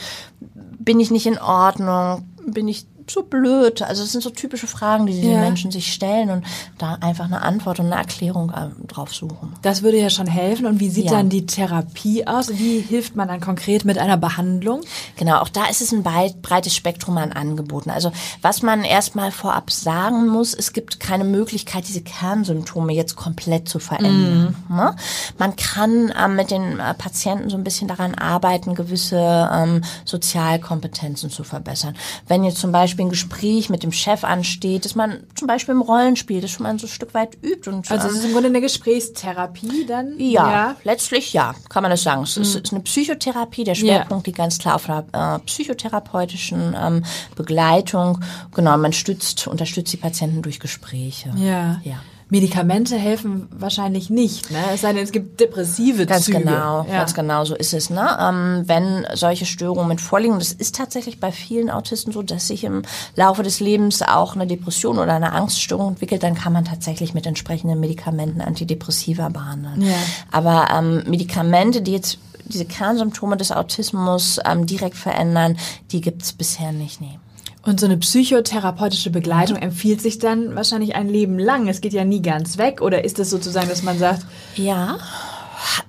bin 0.78 1.00
ich 1.00 1.10
nicht 1.10 1.26
in 1.26 1.38
Ordnung? 1.38 2.28
Bin 2.46 2.68
ich 2.68 2.86
so 3.10 3.22
blöd? 3.22 3.82
Also 3.82 4.02
es 4.02 4.12
sind 4.12 4.22
so 4.22 4.30
typische 4.30 4.66
Fragen, 4.66 5.06
die 5.06 5.12
diese 5.12 5.32
ja. 5.32 5.40
Menschen 5.40 5.70
sich 5.70 5.92
stellen 5.92 6.30
und 6.30 6.44
da 6.78 6.94
einfach 7.00 7.24
eine 7.24 7.42
Antwort 7.42 7.80
und 7.80 7.86
eine 7.86 7.96
Erklärung 7.96 8.50
äh, 8.50 8.68
drauf 8.86 9.14
suchen. 9.14 9.53
Das 9.64 9.82
würde 9.82 9.98
ja 9.98 10.10
schon 10.10 10.26
helfen. 10.26 10.66
Und 10.66 10.80
wie 10.80 10.88
sieht 10.88 11.06
ja. 11.06 11.12
dann 11.12 11.28
die 11.28 11.46
Therapie 11.46 12.26
aus? 12.26 12.50
Wie 12.50 12.78
hilft 12.78 13.16
man 13.16 13.28
dann 13.28 13.40
konkret 13.40 13.84
mit 13.84 13.98
einer 13.98 14.16
Behandlung? 14.16 14.82
Genau, 15.16 15.38
auch 15.38 15.48
da 15.48 15.66
ist 15.66 15.80
es 15.80 15.92
ein 15.92 16.02
breites 16.02 16.74
Spektrum 16.74 17.18
an 17.18 17.32
Angeboten. 17.32 17.90
Also 17.90 18.12
was 18.42 18.62
man 18.62 18.84
erstmal 18.84 19.32
vorab 19.32 19.70
sagen 19.70 20.28
muss, 20.28 20.54
es 20.54 20.72
gibt 20.72 21.00
keine 21.00 21.24
Möglichkeit, 21.24 21.88
diese 21.88 22.02
Kernsymptome 22.02 22.92
jetzt 22.92 23.16
komplett 23.16 23.68
zu 23.68 23.80
verändern. 23.80 24.56
Ne? 24.68 24.94
Man 25.38 25.56
kann 25.56 26.12
ähm, 26.16 26.36
mit 26.36 26.50
den 26.50 26.78
äh, 26.78 26.94
Patienten 26.94 27.50
so 27.50 27.56
ein 27.56 27.64
bisschen 27.64 27.88
daran 27.88 28.14
arbeiten, 28.14 28.74
gewisse 28.74 29.50
ähm, 29.52 29.82
Sozialkompetenzen 30.04 31.30
zu 31.30 31.42
verbessern. 31.42 31.96
Wenn 32.28 32.44
jetzt 32.44 32.58
zum 32.58 32.70
Beispiel 32.70 32.84
Beispiel 32.84 33.06
ein 33.06 33.10
Gespräch 33.10 33.70
mit 33.70 33.82
dem 33.82 33.92
Chef 33.92 34.24
ansteht, 34.24 34.84
dass 34.84 34.94
man 34.94 35.20
zum 35.34 35.48
Beispiel 35.48 35.74
im 35.74 35.80
Rollenspiel 35.80 36.42
das 36.42 36.50
schon 36.50 36.64
mal 36.64 36.78
so 36.78 36.86
ein 36.86 36.90
Stück 36.90 37.14
weit 37.14 37.36
übt. 37.42 37.70
Und, 37.70 37.90
also 37.90 38.08
es 38.08 38.16
ist 38.16 38.24
im 38.26 38.32
Grunde 38.32 38.48
eine 38.48 38.60
Gesprächstherapie 38.60 39.53
dann? 39.86 40.18
Ja, 40.18 40.50
ja. 40.50 40.76
letztlich 40.84 41.32
ja, 41.32 41.54
kann 41.68 41.82
man 41.82 41.90
das 41.90 42.02
sagen. 42.02 42.22
Es 42.22 42.36
mhm. 42.36 42.42
ist, 42.42 42.72
eine 42.72 42.82
Psychotherapie, 42.82 43.64
der 43.64 43.74
Schwerpunkt 43.74 44.26
ja. 44.26 44.30
liegt 44.30 44.38
ganz 44.38 44.58
klar 44.58 44.76
auf 44.76 44.88
einer 44.88 45.04
äh, 45.12 45.38
psychotherapeutischen 45.40 46.76
ähm, 46.78 47.04
Begleitung. 47.36 48.20
Genau, 48.54 48.76
man 48.76 48.92
stützt, 48.92 49.46
unterstützt 49.46 49.92
die 49.92 49.98
Patienten 49.98 50.42
durch 50.42 50.60
Gespräche. 50.60 51.30
Ja. 51.36 51.80
ja. 51.84 52.00
Medikamente 52.30 52.96
helfen 52.96 53.48
wahrscheinlich 53.50 54.10
nicht, 54.10 54.50
ne? 54.50 54.58
Es 54.72 54.80
sei 54.80 54.92
denn, 54.92 55.04
es 55.04 55.12
gibt 55.12 55.40
depressive 55.40 56.06
ganz 56.06 56.24
Züge. 56.24 56.38
Genau, 56.38 56.84
ja. 56.88 56.98
ganz 56.98 57.14
genau 57.14 57.44
so 57.44 57.54
ist 57.54 57.74
es. 57.74 57.90
Ne? 57.90 58.16
Ähm, 58.20 58.62
wenn 58.66 59.06
solche 59.14 59.46
Störungen 59.46 59.88
mit 59.88 60.00
vorliegen, 60.00 60.38
das 60.38 60.52
ist 60.52 60.74
tatsächlich 60.74 61.20
bei 61.20 61.32
vielen 61.32 61.70
Autisten 61.70 62.12
so, 62.12 62.22
dass 62.22 62.48
sich 62.48 62.64
im 62.64 62.82
Laufe 63.14 63.42
des 63.42 63.60
Lebens 63.60 64.02
auch 64.02 64.34
eine 64.34 64.46
Depression 64.46 64.98
oder 64.98 65.14
eine 65.14 65.32
Angststörung 65.32 65.88
entwickelt, 65.88 66.22
dann 66.22 66.34
kann 66.34 66.52
man 66.52 66.64
tatsächlich 66.64 67.14
mit 67.14 67.26
entsprechenden 67.26 67.78
Medikamenten 67.78 68.40
Antidepressiva 68.40 69.28
behandeln. 69.28 69.82
Ja. 69.82 69.94
Aber 70.30 70.68
ähm, 70.76 71.04
Medikamente, 71.06 71.82
die 71.82 71.92
jetzt 71.92 72.18
diese 72.46 72.64
Kernsymptome 72.64 73.36
des 73.36 73.52
Autismus 73.52 74.38
ähm, 74.44 74.66
direkt 74.66 74.96
verändern, 74.96 75.56
die 75.92 76.00
gibt's 76.00 76.32
bisher 76.32 76.72
nicht. 76.72 77.00
Nee. 77.00 77.18
Und 77.64 77.80
so 77.80 77.86
eine 77.86 77.96
psychotherapeutische 77.96 79.10
Begleitung 79.10 79.56
empfiehlt 79.56 80.02
sich 80.02 80.18
dann 80.18 80.54
wahrscheinlich 80.54 80.94
ein 80.94 81.08
Leben 81.08 81.38
lang. 81.38 81.68
Es 81.68 81.80
geht 81.80 81.94
ja 81.94 82.04
nie 82.04 82.20
ganz 82.20 82.58
weg. 82.58 82.82
Oder 82.82 83.04
ist 83.04 83.18
es 83.18 83.30
sozusagen, 83.30 83.68
dass 83.68 83.82
man 83.82 83.98
sagt, 83.98 84.26
ja, 84.54 84.98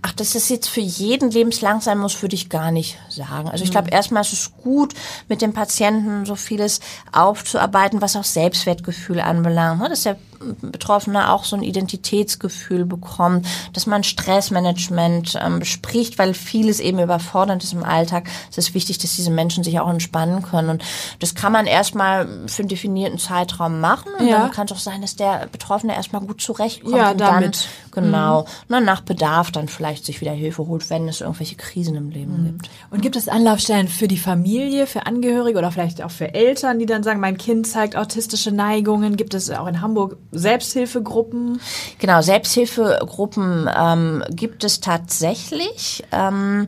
ach, 0.01 0.13
dass 0.13 0.33
das 0.33 0.49
jetzt 0.49 0.69
für 0.69 0.81
jeden 0.81 1.31
lebenslang 1.31 1.81
sein 1.81 1.97
muss, 1.97 2.21
würde 2.21 2.35
ich 2.35 2.49
gar 2.49 2.71
nicht 2.71 2.97
sagen. 3.09 3.49
Also 3.49 3.63
ich 3.63 3.71
glaube, 3.71 3.87
mhm. 3.87 3.93
erstmal 3.93 4.21
ist 4.21 4.33
es 4.33 4.51
gut, 4.63 4.93
mit 5.27 5.41
dem 5.41 5.53
Patienten 5.53 6.25
so 6.25 6.35
vieles 6.35 6.79
aufzuarbeiten, 7.11 8.01
was 8.01 8.15
auch 8.15 8.23
Selbstwertgefühl 8.23 9.19
anbelangt. 9.19 9.81
Ne? 9.81 9.89
Dass 9.89 10.03
der 10.03 10.17
Betroffene 10.61 11.31
auch 11.31 11.43
so 11.43 11.55
ein 11.55 11.63
Identitätsgefühl 11.63 12.85
bekommt, 12.85 13.47
dass 13.73 13.85
man 13.85 14.03
Stressmanagement 14.03 15.37
ähm, 15.41 15.59
bespricht, 15.59 16.17
weil 16.17 16.33
vieles 16.33 16.79
eben 16.79 16.99
überfordernd 16.99 17.63
ist 17.63 17.73
im 17.73 17.83
Alltag. 17.83 18.29
Es 18.49 18.57
ist 18.57 18.73
wichtig, 18.73 18.97
dass 18.97 19.15
diese 19.15 19.31
Menschen 19.31 19.63
sich 19.63 19.79
auch 19.79 19.89
entspannen 19.89 20.41
können. 20.41 20.69
Und 20.69 20.83
das 21.19 21.35
kann 21.35 21.51
man 21.51 21.65
erstmal 21.65 22.27
für 22.47 22.61
einen 22.61 22.69
definierten 22.69 23.19
Zeitraum 23.19 23.79
machen. 23.79 24.11
Und 24.19 24.27
ja. 24.27 24.39
dann 24.39 24.51
kann 24.51 24.65
es 24.65 24.71
auch 24.71 24.79
sein, 24.79 25.01
dass 25.01 25.15
der 25.15 25.47
Betroffene 25.51 25.95
erstmal 25.95 26.21
gut 26.21 26.41
zurechtkommt. 26.41 26.95
Ja, 26.95 27.11
und 27.11 27.21
damit. 27.21 27.67
Dann, 27.91 28.05
genau. 28.05 28.41
Mhm. 28.41 28.47
Na, 28.69 28.79
nach 28.79 29.01
Bedarf 29.01 29.51
dann 29.51 29.67
vielleicht 29.67 30.05
sich 30.05 30.21
wieder 30.21 30.31
Hilfe 30.31 30.67
holt, 30.67 30.89
wenn 30.89 31.07
es 31.07 31.21
irgendwelche 31.21 31.55
Krisen 31.55 31.95
im 31.95 32.09
Leben 32.09 32.41
mhm. 32.41 32.45
gibt. 32.45 32.69
Und 32.91 33.01
gibt 33.01 33.15
es 33.15 33.27
Anlaufstellen 33.27 33.87
für 33.87 34.07
die 34.07 34.17
Familie, 34.17 34.87
für 34.87 35.05
Angehörige 35.05 35.57
oder 35.57 35.71
vielleicht 35.71 36.01
auch 36.03 36.11
für 36.11 36.33
Eltern, 36.33 36.79
die 36.79 36.85
dann 36.85 37.03
sagen, 37.03 37.19
mein 37.19 37.37
Kind 37.37 37.67
zeigt 37.67 37.95
autistische 37.95 38.51
Neigungen? 38.51 39.17
Gibt 39.17 39.33
es 39.33 39.49
auch 39.49 39.67
in 39.67 39.81
Hamburg 39.81 40.17
Selbsthilfegruppen? 40.37 41.59
Genau, 41.99 42.21
Selbsthilfegruppen 42.21 43.69
ähm, 43.75 44.23
gibt 44.29 44.63
es 44.63 44.79
tatsächlich. 44.79 46.03
Ähm, 46.11 46.67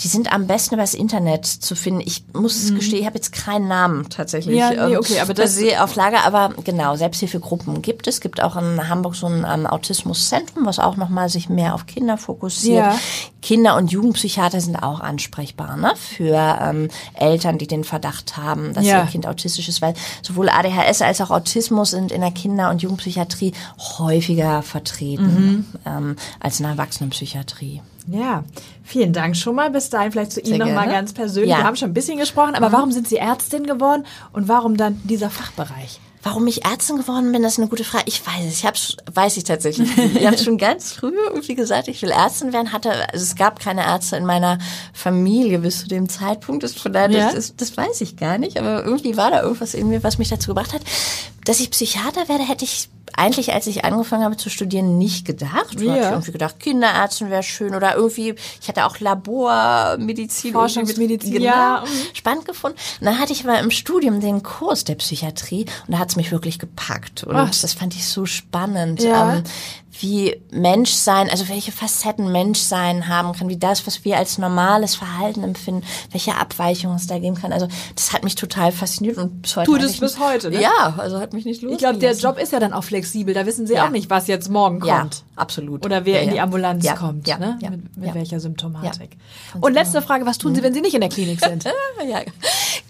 die 0.00 0.08
sind 0.08 0.32
am 0.32 0.46
besten 0.46 0.74
über 0.74 0.82
das 0.82 0.94
Internet 0.94 1.46
zu 1.46 1.76
finden. 1.76 2.00
Ich 2.00 2.24
muss 2.32 2.56
es 2.56 2.70
mhm. 2.70 2.76
gestehen, 2.76 3.00
ich 3.00 3.06
habe 3.06 3.16
jetzt 3.16 3.32
keinen 3.32 3.68
Namen 3.68 4.08
tatsächlich. 4.10 4.56
Ja, 4.56 4.70
nee, 4.70 4.94
ähm, 4.94 4.98
okay, 4.98 5.20
aber 5.20 5.34
das 5.34 5.58
auf 5.78 5.94
Lager. 5.94 6.24
Aber 6.24 6.52
genau, 6.64 6.96
Selbsthilfegruppen 6.96 7.80
gibt 7.82 8.06
es. 8.06 8.16
Es 8.16 8.20
gibt 8.20 8.42
auch 8.42 8.56
in 8.56 8.88
Hamburg 8.88 9.16
so 9.16 9.26
ein 9.26 9.46
ähm, 9.48 9.66
Autismuszentrum, 9.66 10.66
was 10.66 10.78
auch 10.78 10.96
nochmal 10.96 11.28
sich 11.28 11.48
mehr 11.48 11.74
auf 11.74 11.86
Kinder 11.86 12.16
fokussiert. 12.16 12.84
Ja. 12.84 12.98
Kinder- 13.42 13.76
und 13.76 13.92
Jugendpsychiater 13.92 14.60
sind 14.60 14.76
auch 14.76 15.00
ansprechbar 15.00 15.76
ne? 15.76 15.92
für 15.96 16.58
ähm, 16.60 16.88
Eltern, 17.14 17.58
die 17.58 17.66
den 17.66 17.84
Verdacht 17.84 18.36
haben, 18.36 18.72
dass 18.72 18.86
ja. 18.86 19.02
ihr 19.02 19.06
Kind 19.06 19.26
autistisch 19.26 19.68
ist, 19.68 19.82
weil 19.82 19.94
sowohl 20.22 20.48
ADHS 20.48 21.02
als 21.02 21.20
auch 21.20 21.30
Autismus 21.30 21.90
sind 21.90 22.10
in 22.10 22.22
der 22.22 22.30
Kinder- 22.30 22.70
und 22.70 22.82
Jugendpsychiatrie 22.82 23.03
Psychiatrie 23.04 23.52
häufiger 23.98 24.62
vertreten 24.62 25.24
mhm. 25.24 25.64
ähm, 25.84 26.16
als 26.40 26.58
in 26.58 26.64
der 26.64 26.72
Erwachsenenpsychiatrie. 26.72 27.82
Ja, 28.06 28.44
vielen 28.82 29.12
Dank 29.12 29.36
schon 29.36 29.54
mal. 29.54 29.70
Bis 29.70 29.90
dahin 29.90 30.12
vielleicht 30.12 30.32
zu 30.32 30.40
Ihnen 30.40 30.58
nochmal 30.58 30.88
ganz 30.88 31.12
persönlich. 31.12 31.50
Ja. 31.50 31.58
Wir 31.58 31.64
haben 31.64 31.76
schon 31.76 31.90
ein 31.90 31.94
bisschen 31.94 32.18
gesprochen, 32.18 32.54
aber 32.54 32.68
mhm. 32.68 32.72
warum 32.72 32.92
sind 32.92 33.08
Sie 33.08 33.16
Ärztin 33.16 33.66
geworden 33.66 34.04
und 34.32 34.48
warum 34.48 34.76
dann 34.76 35.00
dieser 35.04 35.30
Fachbereich? 35.30 36.00
Warum 36.24 36.46
ich 36.46 36.64
Ärztin 36.64 36.96
geworden 36.96 37.32
bin, 37.32 37.42
das 37.42 37.52
ist 37.52 37.58
eine 37.58 37.68
gute 37.68 37.84
Frage. 37.84 38.04
Ich 38.06 38.26
weiß 38.26 38.46
es. 38.46 38.54
Ich 38.54 38.64
hab's, 38.64 38.96
weiß 39.12 39.36
ich 39.36 39.44
tatsächlich. 39.44 39.90
ich 40.16 40.26
habe 40.26 40.38
schon 40.38 40.56
ganz 40.56 40.94
früh 40.94 41.12
irgendwie 41.28 41.54
gesagt, 41.54 41.86
ich 41.86 42.00
will 42.00 42.10
Ärztin 42.10 42.54
werden. 42.54 42.72
Hatte, 42.72 42.92
also 43.12 43.22
es 43.22 43.36
gab 43.36 43.60
keine 43.60 43.82
Ärzte 43.84 44.16
in 44.16 44.24
meiner 44.24 44.56
Familie 44.94 45.58
bis 45.58 45.80
zu 45.80 45.88
dem 45.88 46.08
Zeitpunkt. 46.08 46.62
Das, 46.62 46.72
von 46.72 46.94
daher, 46.94 47.10
ja. 47.10 47.30
das, 47.30 47.54
das, 47.56 47.76
weiß 47.76 48.00
ich 48.00 48.16
gar 48.16 48.38
nicht. 48.38 48.58
Aber 48.58 48.84
irgendwie 48.84 49.18
war 49.18 49.30
da 49.30 49.42
irgendwas 49.42 49.74
in 49.74 49.90
mir, 49.90 50.02
was 50.02 50.16
mich 50.16 50.30
dazu 50.30 50.54
gebracht 50.54 50.72
hat. 50.72 50.80
Dass 51.44 51.60
ich 51.60 51.70
Psychiater 51.70 52.28
werde, 52.28 52.48
hätte 52.48 52.64
ich 52.64 52.88
eigentlich, 53.16 53.52
als 53.52 53.66
ich 53.66 53.84
angefangen 53.84 54.24
habe 54.24 54.36
zu 54.36 54.50
studieren, 54.50 54.98
nicht 54.98 55.24
gedacht. 55.24 55.80
Ja. 55.80 55.96
Ich 55.96 56.02
irgendwie 56.02 56.32
gedacht, 56.32 56.58
Kinderärztin 56.60 57.30
wäre 57.30 57.42
schön 57.42 57.74
oder 57.74 57.94
irgendwie, 57.94 58.34
ich 58.60 58.68
hatte 58.68 58.86
auch 58.86 58.98
Labormedizin. 59.00 60.52
Forschungsmedizin, 60.52 61.32
genau, 61.32 61.44
ja. 61.44 61.84
Spannend 62.12 62.46
gefunden. 62.46 62.76
Und 63.00 63.06
dann 63.06 63.18
hatte 63.18 63.32
ich 63.32 63.44
aber 63.44 63.58
im 63.60 63.70
Studium 63.70 64.20
den 64.20 64.42
Kurs 64.42 64.84
der 64.84 64.96
Psychiatrie 64.96 65.66
und 65.86 65.92
da 65.92 65.98
hat 65.98 66.10
es 66.10 66.16
mich 66.16 66.32
wirklich 66.32 66.58
gepackt. 66.58 67.24
Und 67.24 67.34
Was? 67.34 67.60
das 67.60 67.72
fand 67.74 67.94
ich 67.94 68.06
so 68.06 68.26
spannend. 68.26 69.02
Ja. 69.02 69.36
Ähm, 69.36 69.44
wie 70.00 70.40
Menschsein, 70.50 71.30
also 71.30 71.48
welche 71.48 71.72
Facetten 71.72 72.30
Menschsein 72.32 73.08
haben 73.08 73.32
kann, 73.32 73.48
wie 73.48 73.56
das, 73.56 73.86
was 73.86 74.04
wir 74.04 74.16
als 74.16 74.38
normales 74.38 74.96
Verhalten 74.96 75.44
empfinden, 75.44 75.84
welche 76.10 76.36
Abweichungen 76.36 76.96
es 76.96 77.06
da 77.06 77.18
geben 77.18 77.36
kann. 77.36 77.52
Also 77.52 77.68
das 77.94 78.12
hat 78.12 78.24
mich 78.24 78.34
total 78.34 78.72
fasziniert 78.72 79.18
und 79.18 79.42
bis 79.42 79.56
heute. 79.56 79.70
Tut 79.70 79.82
es 79.82 80.00
bis 80.00 80.18
heute, 80.18 80.50
ne? 80.50 80.60
Ja, 80.60 80.94
also 80.98 81.20
hat 81.20 81.32
mich 81.32 81.44
nicht 81.44 81.62
losgelassen. 81.62 81.74
Ich 81.74 81.78
glaube, 81.78 81.98
der 81.98 82.30
Job 82.30 82.42
ist 82.42 82.52
ja 82.52 82.60
dann 82.60 82.72
auch 82.72 82.84
flexibel. 82.84 83.03
Da 83.34 83.46
wissen 83.46 83.66
Sie 83.66 83.74
ja. 83.74 83.86
auch 83.86 83.90
nicht, 83.90 84.10
was 84.10 84.26
jetzt 84.26 84.50
morgen 84.50 84.80
kommt. 84.80 84.88
Ja, 84.88 85.08
absolut. 85.36 85.84
Oder 85.84 86.04
wer 86.04 86.16
ja, 86.16 86.20
in 86.22 86.30
die 86.30 86.40
Ambulanz 86.40 86.86
kommt, 86.94 87.26
ne? 87.26 87.58
mit, 87.60 87.96
mit 87.96 88.14
welcher 88.14 88.40
Symptomatik. 88.40 89.16
Und 89.60 89.72
letzte 89.74 89.98
genau. 89.98 90.06
Frage, 90.06 90.26
was 90.26 90.38
tun 90.38 90.54
Sie, 90.54 90.62
wenn 90.62 90.74
Sie 90.74 90.80
nicht 90.80 90.94
in 90.94 91.00
der 91.00 91.10
Klinik 91.10 91.40
sind? 91.40 91.64
ja, 92.08 92.20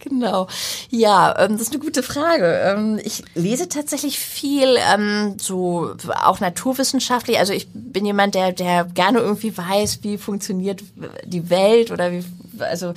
genau. 0.00 0.46
Ja, 0.90 1.34
ähm, 1.38 1.52
das 1.52 1.62
ist 1.62 1.72
eine 1.72 1.82
gute 1.82 2.02
Frage. 2.02 2.60
Ähm, 2.64 3.00
ich 3.02 3.22
lese 3.34 3.68
tatsächlich 3.68 4.18
viel, 4.18 4.76
ähm, 4.92 5.36
so 5.38 5.94
auch 6.24 6.40
naturwissenschaftlich. 6.40 7.38
Also 7.38 7.52
ich 7.52 7.68
bin 7.72 8.06
jemand, 8.06 8.34
der, 8.34 8.52
der 8.52 8.84
gerne 8.84 9.18
irgendwie 9.18 9.56
weiß, 9.56 10.00
wie 10.02 10.18
funktioniert 10.18 10.82
die 11.24 11.50
Welt 11.50 11.90
oder 11.90 12.12
wie, 12.12 12.24
also 12.58 12.94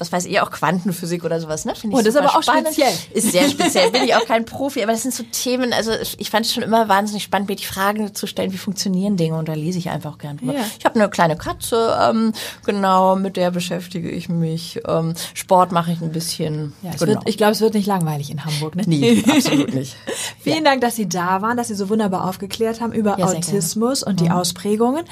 was 0.00 0.12
weiß 0.12 0.26
ich, 0.26 0.40
auch 0.40 0.50
Quantenphysik 0.50 1.24
oder 1.24 1.40
sowas, 1.40 1.64
ne? 1.64 1.74
Finde 1.74 1.96
ich 1.96 2.00
oh, 2.00 2.04
das 2.04 2.14
ist 2.14 2.20
aber 2.20 2.36
auch 2.36 2.42
spannend. 2.42 2.68
speziell. 2.68 2.92
Ist 3.12 3.32
sehr 3.32 3.48
speziell, 3.50 3.90
bin 3.90 4.04
ich 4.04 4.14
auch 4.14 4.26
kein 4.26 4.44
Profi, 4.44 4.82
aber 4.82 4.92
das 4.92 5.02
sind 5.02 5.14
so 5.14 5.24
Themen, 5.30 5.72
also 5.72 5.92
ich 6.18 6.30
fand 6.30 6.46
es 6.46 6.52
schon 6.52 6.62
immer 6.62 6.88
wahnsinnig 6.88 7.22
spannend, 7.22 7.48
mir 7.48 7.56
die 7.56 7.64
Frage 7.64 8.12
zu 8.12 8.26
stellen, 8.26 8.52
wie 8.52 8.58
funktionieren 8.58 9.16
Dinge 9.16 9.36
und 9.36 9.48
da 9.48 9.54
lese 9.54 9.78
ich 9.78 9.90
einfach 9.90 10.18
gern 10.18 10.38
drüber. 10.38 10.54
Ja. 10.54 10.60
Ich 10.78 10.84
habe 10.84 10.96
eine 10.96 11.08
kleine 11.08 11.36
Katze, 11.36 11.96
ähm, 12.00 12.32
genau, 12.64 13.16
mit 13.16 13.36
der 13.36 13.50
beschäftige 13.50 14.10
ich 14.10 14.28
mich. 14.28 14.80
Ähm, 14.86 15.14
Sport 15.34 15.72
mache 15.72 15.92
ich 15.92 16.00
ein 16.00 16.12
bisschen. 16.12 16.72
Ja, 16.82 16.92
genau. 16.92 17.06
wird, 17.06 17.28
ich 17.28 17.36
glaube, 17.36 17.52
es 17.52 17.60
wird 17.60 17.74
nicht 17.74 17.86
langweilig 17.86 18.30
in 18.30 18.44
Hamburg, 18.44 18.76
ne? 18.76 18.84
Nee, 18.86 19.24
absolut 19.28 19.74
nicht. 19.74 19.96
Vielen 20.40 20.64
ja. 20.64 20.70
Dank, 20.70 20.80
dass 20.80 20.96
Sie 20.96 21.08
da 21.08 21.42
waren, 21.42 21.56
dass 21.56 21.68
Sie 21.68 21.74
so 21.74 21.88
wunderbar 21.88 22.28
aufgeklärt 22.28 22.80
haben 22.80 22.92
über 22.92 23.18
Autismus 23.18 24.02
und 24.02 24.20
die 24.20 24.24
mhm. 24.24 24.32
Ausprägungen. 24.32 25.04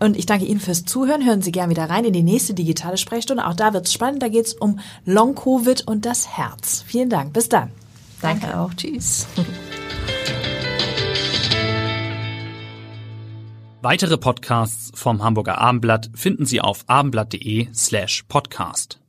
Und 0.00 0.16
ich 0.16 0.26
danke 0.26 0.44
Ihnen 0.44 0.60
fürs 0.60 0.84
Zuhören. 0.84 1.24
Hören 1.24 1.42
Sie 1.42 1.52
gern 1.52 1.70
wieder 1.70 1.88
rein 1.88 2.04
in 2.04 2.12
die 2.12 2.22
nächste 2.22 2.54
digitale 2.54 2.96
Sprechstunde. 2.96 3.46
Auch 3.46 3.54
da 3.54 3.72
wird 3.72 3.86
es 3.86 3.92
spannend. 3.92 4.22
Da 4.22 4.28
geht 4.32 4.46
es 4.46 4.54
um 4.54 4.80
Long-Covid 5.04 5.86
und 5.86 6.04
das 6.04 6.26
Herz. 6.36 6.82
Vielen 6.86 7.10
Dank. 7.10 7.32
Bis 7.32 7.48
dann. 7.48 7.70
Danke, 8.20 8.46
Danke 8.46 8.58
auch. 8.58 8.74
Tschüss. 8.74 9.26
Weitere 13.82 14.16
Podcasts 14.16 14.92
vom 14.94 15.24
Hamburger 15.24 15.58
Abendblatt 15.58 16.10
finden 16.14 16.46
Sie 16.46 16.60
auf 16.60 16.84
abendblatt.de 16.86 17.66
slash 17.74 18.22
podcast. 18.28 19.01